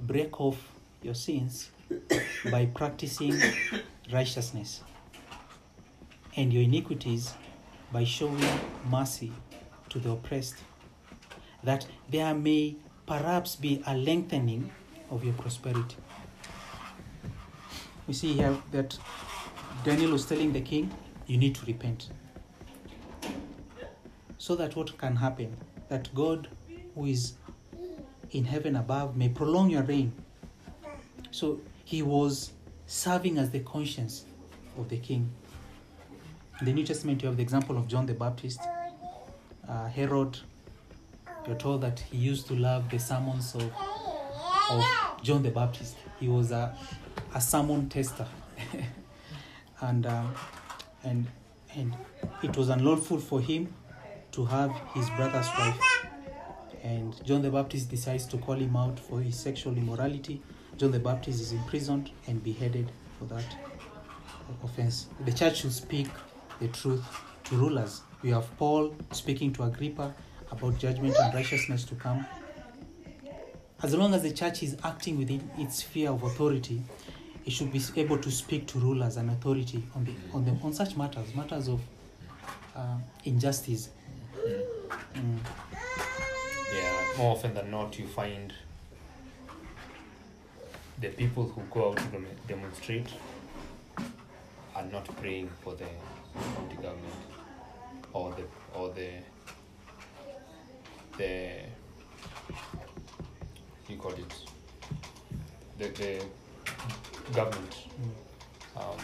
[0.00, 1.70] Break off your sins
[2.50, 3.34] by practicing
[4.12, 4.82] righteousness,
[6.36, 7.34] and your iniquities
[7.92, 8.44] by showing
[8.88, 9.32] mercy
[9.88, 10.56] to the oppressed,
[11.64, 14.70] that there may perhaps be a lengthening
[15.10, 15.96] of your prosperity.
[18.06, 18.98] We see here that
[19.84, 20.90] Daniel was telling the king,
[21.28, 22.08] You need to repent.
[24.38, 25.54] So that what can happen?
[25.88, 26.48] That God,
[26.94, 27.34] who is
[28.30, 30.12] in heaven above, may prolong your reign.
[31.30, 32.52] So he was
[32.86, 34.24] serving as the conscience
[34.78, 35.30] of the king.
[36.60, 38.60] In the New Testament, you have the example of John the Baptist.
[39.68, 40.38] Uh, Herod,
[41.46, 43.70] you're told that he used to love the sermons of,
[44.70, 44.84] of
[45.22, 45.96] John the Baptist.
[46.18, 46.74] He was a,
[47.34, 48.26] a sermon tester.
[49.82, 50.34] and, um,
[51.04, 51.26] and,
[51.74, 51.96] and
[52.42, 53.72] it was unlawful for him
[54.32, 56.06] to have his brother's wife.
[56.82, 60.40] And John the Baptist decides to call him out for his sexual immorality.
[60.76, 63.44] John the Baptist is imprisoned and beheaded for that
[64.62, 65.06] offense.
[65.24, 66.08] The church should speak
[66.60, 67.04] the truth
[67.44, 68.02] to rulers.
[68.22, 70.14] We have Paul speaking to Agrippa
[70.50, 72.26] about judgment and righteousness to come.
[73.82, 76.82] As long as the church is acting within its sphere of authority,
[77.48, 80.70] it should be able to speak to rulers and authority on the on the on
[80.70, 81.80] such matters, matters of
[82.76, 83.88] uh, injustice.
[85.14, 85.38] Mm.
[86.74, 88.52] Yeah, more often than not, you find
[91.00, 93.08] the people who go out to dem- demonstrate
[94.76, 95.88] are not praying for the
[96.54, 97.14] county government
[98.12, 98.44] or the
[98.78, 99.08] or the
[101.16, 101.62] the
[103.88, 104.34] you call it
[105.78, 106.22] the the
[107.34, 107.76] government.
[108.76, 108.96] Um,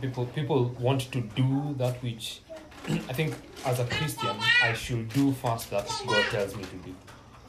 [0.00, 2.40] people people want to do that which
[2.88, 3.34] I think
[3.64, 6.94] as a Christian I should do first that God tells me to do.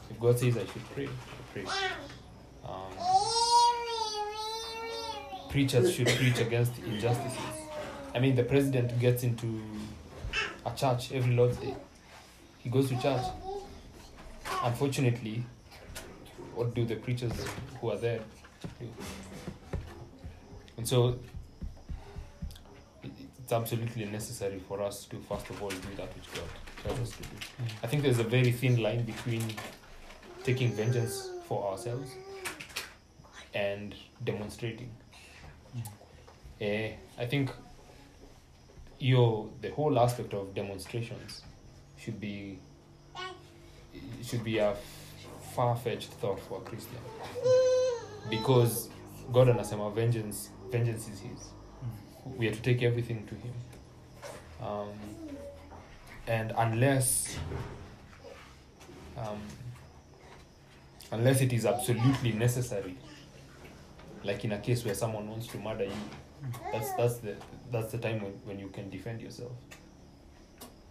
[0.09, 1.65] If God says I should pray, I pray.
[2.63, 2.91] Um,
[5.49, 7.39] preachers should preach against injustices.
[8.13, 9.61] I mean, the president gets into
[10.65, 11.75] a church every Lord's Day.
[12.59, 13.21] He goes to church.
[14.63, 15.43] Unfortunately,
[16.55, 17.33] what do the preachers
[17.81, 18.21] who are there?
[20.77, 21.17] And so,
[23.45, 26.49] it's absolutely necessary for us to first of all do that which God
[26.83, 27.37] tells us to do.
[27.83, 29.43] I think there's a very thin line between
[30.43, 32.09] taking vengeance for ourselves
[33.53, 33.93] and
[34.23, 34.89] demonstrating.
[36.59, 37.51] Eh, I think
[38.99, 41.43] your the whole aspect of demonstrations
[41.97, 42.57] should be
[44.23, 44.75] should be a
[45.55, 46.97] far fetched thought for a Christian
[48.29, 48.89] because
[49.31, 51.51] God anasema vengeance vengeance is his.
[52.37, 53.53] We have to take everything to him.
[54.61, 54.89] Um,
[56.27, 57.37] and unless
[59.17, 59.39] um,
[61.11, 62.97] unless it is absolutely necessary
[64.23, 65.91] like in a case where someone wants to murder you
[66.71, 67.35] that's that's the
[67.71, 69.51] that's the time when, when you can defend yourself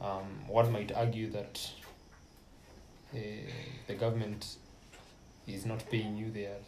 [0.01, 1.69] um, one might argue that
[3.15, 3.19] uh,
[3.87, 4.57] the government
[5.47, 6.63] is not paying you they are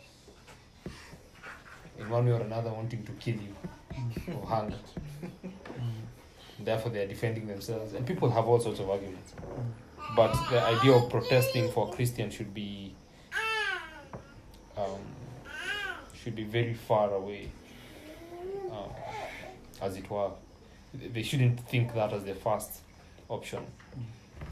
[1.98, 3.54] in one way or another wanting to kill you
[4.34, 4.76] or hunger
[6.60, 9.34] therefore they are defending themselves and people have all sorts of arguments
[10.14, 12.94] but the idea of protesting for Christians should be
[14.76, 15.00] um,
[16.22, 17.50] should be very far away,
[18.70, 18.90] um,
[19.80, 20.30] as it were.
[20.94, 22.80] They shouldn't think that as their first
[23.28, 23.64] option.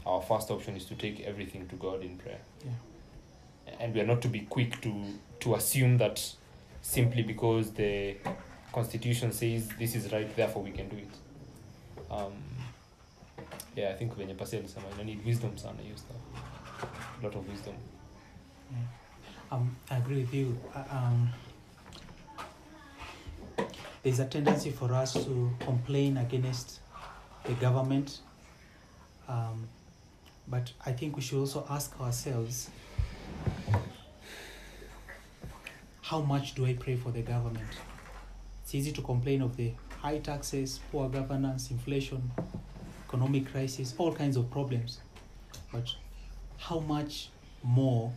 [0.05, 3.73] Our first option is to take everything to God in prayer, Yeah.
[3.79, 4.93] and we are not to be quick to
[5.41, 6.33] to assume that
[6.85, 8.15] simply because the
[8.71, 12.11] Constitution says this is right, therefore we can do it.
[12.11, 12.33] Um,
[13.75, 16.17] yeah, I think venye Pasi alisema ina need wisdom sana hiyo stuff.
[17.19, 17.73] A lot of wisdom.
[19.51, 20.57] Um, I agree with you.
[20.75, 21.29] Uh, Um,
[24.03, 26.79] there's a tendency for us to complain against
[27.43, 28.19] the government,
[29.27, 29.67] um,
[30.47, 32.69] but I think we should also ask ourselves
[36.05, 37.65] how much do I pray for the government?
[38.61, 42.29] It's easy to complain of the high taxes, poor governance, inflation,
[43.07, 44.99] economic crisis, all kinds of problems.
[45.73, 45.87] But
[46.59, 47.29] how much
[47.63, 48.13] more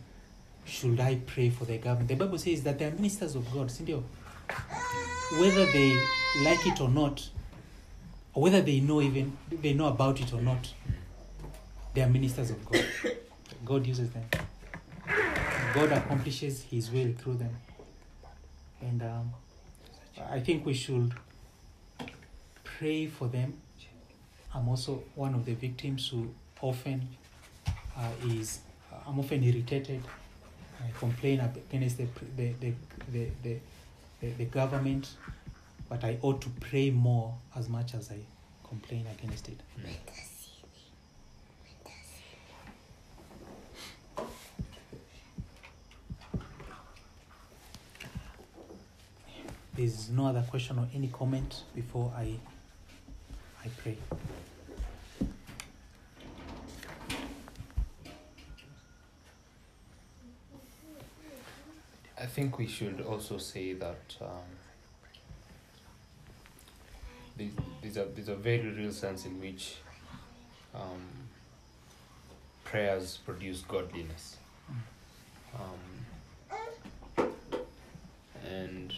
[0.65, 2.09] should I pray for the government?
[2.09, 4.03] The Bible says that they are ministers of God, sindio?
[5.39, 5.99] Whether they
[6.43, 7.27] like it or not,
[8.35, 10.71] or whether they know even they know about it or not,
[11.95, 12.85] they are ministers of God.
[13.65, 14.25] God uses them.
[15.73, 17.55] God accomplishes His will through them,
[18.81, 19.33] and um,
[20.29, 21.13] I think we should
[22.63, 23.53] pray for them.
[24.53, 26.29] I'm also one of the victims who
[26.61, 27.07] often
[27.97, 28.59] uh, is
[29.07, 30.01] I'm often irritated.
[30.81, 32.73] I complain against the the the,
[33.11, 33.57] the, the,
[34.21, 35.09] the, the government,
[35.89, 38.19] but I ought to pray more as much as I
[38.67, 39.59] complain against it.
[49.79, 52.33] There's no other question or any comment before I
[53.63, 53.95] I pray.
[62.19, 64.27] I think we should also say that um,
[67.37, 67.51] there's,
[67.81, 69.77] there's, a, there's a very real sense in which
[70.75, 71.07] um,
[72.65, 74.35] prayers produce godliness.
[75.55, 77.29] Um,
[78.45, 78.93] and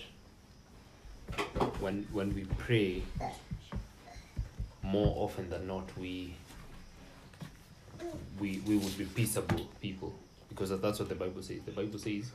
[1.81, 3.01] when, when we pray,
[4.83, 6.35] more often than not, we,
[8.39, 10.13] we, we would be peaceable people.
[10.49, 11.61] Because that's what the Bible says.
[11.65, 12.31] The Bible says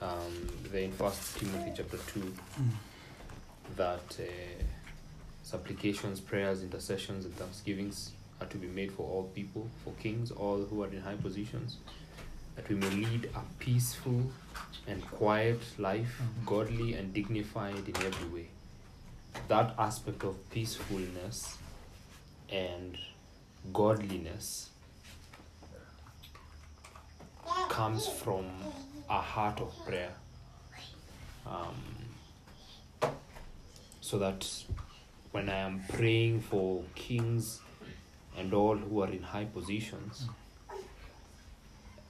[0.00, 2.32] um, there in First Timothy chapter two
[3.76, 4.62] that uh,
[5.42, 10.64] supplications, prayers, intercessions, and thanksgivings are to be made for all people, for kings, all
[10.64, 11.78] who are in high positions,
[12.56, 14.30] that we may lead a peaceful
[14.86, 16.46] and quiet life, Mhm.
[16.46, 18.48] godly and dignified in every way.
[19.48, 21.58] That aspect of peacefulness
[22.48, 22.98] and
[23.72, 24.70] godliness
[27.68, 28.46] comes from
[29.08, 30.14] a heart of prayer.
[31.46, 31.74] Um,
[34.00, 34.64] so that
[35.32, 37.60] when I am praying for kings
[38.36, 40.28] and all who are in high positions,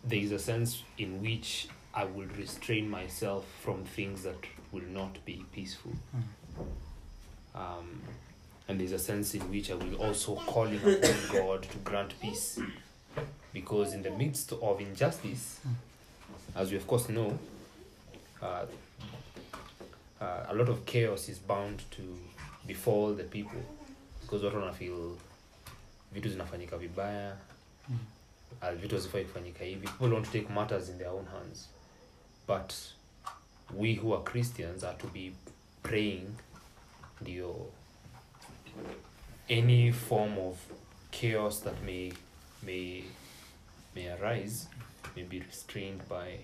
[0.07, 4.37] there is a sense in which I will restrain myself from things that
[4.73, 5.93] will not be peaceful.
[7.55, 8.01] Um,
[8.69, 12.59] and there's a sense in which I will also call upon God to grant peace.
[13.53, 15.61] Because in the midst of injustice,
[16.57, 17.39] as we of course know,
[18.43, 18.67] uh,
[20.21, 22.03] uh, a lot of chaos is bound to
[22.67, 23.61] befall the people
[24.23, 25.17] because watu wanafeel
[26.13, 27.37] vitu zinafanyika vibaya
[27.89, 27.99] Mm.
[28.63, 31.69] Uh, vitu hazifai kufanyika hivi people want to take matters in their own hands
[32.49, 32.73] but
[33.77, 35.33] we who are christians are to be
[35.83, 36.27] praying
[37.21, 37.67] ndio
[39.49, 40.57] any form of
[41.11, 42.13] chaos that may
[42.63, 43.05] may
[43.95, 44.69] may arise
[45.17, 46.39] may be restrained by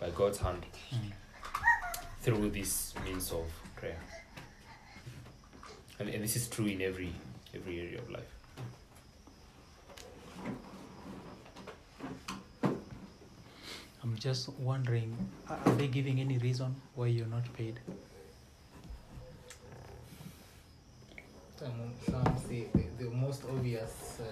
[0.00, 1.12] by God's hand Mm.
[2.22, 3.46] through this means of
[3.76, 4.00] prayer.
[5.98, 7.12] And, and this is true in every
[7.54, 8.39] every area of life.
[14.02, 15.16] I'm just wondering,
[15.48, 17.78] are they giving any reason why you're not paid?
[21.58, 24.24] Some, some say the, the most obvious uh,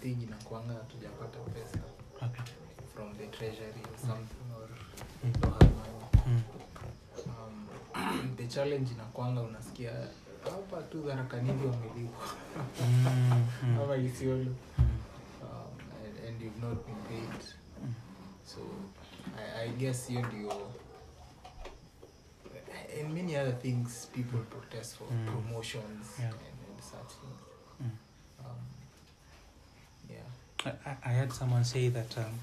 [0.00, 1.78] thing inakuanga hatujapata pesa
[2.22, 2.42] Okay.
[2.94, 4.68] from the treasury or something or
[5.24, 5.40] Mm.
[5.40, 6.04] don't have money.
[6.26, 6.42] Mm.
[7.30, 9.92] Um, the challenge inakwanga unasikia
[10.44, 12.26] hapa tu dharakanini wamelipwa
[12.80, 14.36] Mm, mm, ama isiolo
[14.78, 14.84] mm,
[15.42, 17.40] um, and, and you've not been paid
[17.84, 17.94] mm.
[18.46, 18.58] so
[19.38, 20.70] I, I guess hiyo ndio
[23.00, 25.24] and many other things people protest for Mm.
[25.26, 26.28] promotions Yeah.
[26.28, 26.34] and,
[26.68, 27.40] and such things
[27.80, 27.90] Mm.
[28.44, 28.56] um,
[30.10, 32.38] yeah I, I- heard someone say that um,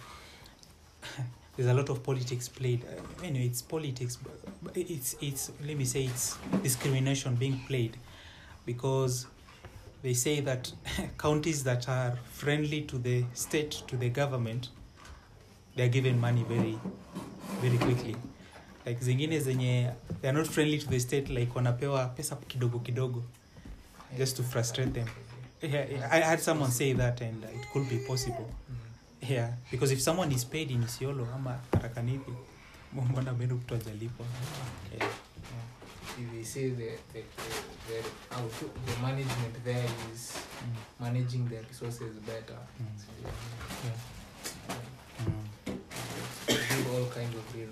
[1.57, 2.83] there's a lot of politics played.
[2.85, 4.17] Uh, anyway, it's politics,
[4.75, 7.97] it's it's let me say it's discrimination being played
[8.65, 9.27] because
[10.03, 10.71] they say that
[11.17, 14.69] counties that are friendly to the state to the government
[15.79, 16.77] they are given money very
[17.61, 18.15] very quickly
[18.85, 23.23] like zingine zenye they are not friendly to the state like wanapewa pesa kidogo kidogo
[24.17, 25.07] Just to frustrate them.
[25.61, 28.49] yeah, I had someone say that and it could be possible
[29.29, 32.33] yeah because if someone is paid in isiolo ama Tharaka Nithi
[32.93, 34.25] mbona bado mtu ajalipwa
[34.99, 35.09] yeah.
[36.41, 36.75] If say the,
[37.13, 37.21] the, the,
[37.87, 40.75] the, how to, the management there is Mm,
[41.05, 42.57] managing the resources better.
[42.81, 42.97] Mm.
[42.97, 43.33] So, yeah.
[43.85, 44.98] yeah.
[45.19, 45.77] Mm,
[46.47, 47.65] Give all kind of yeah.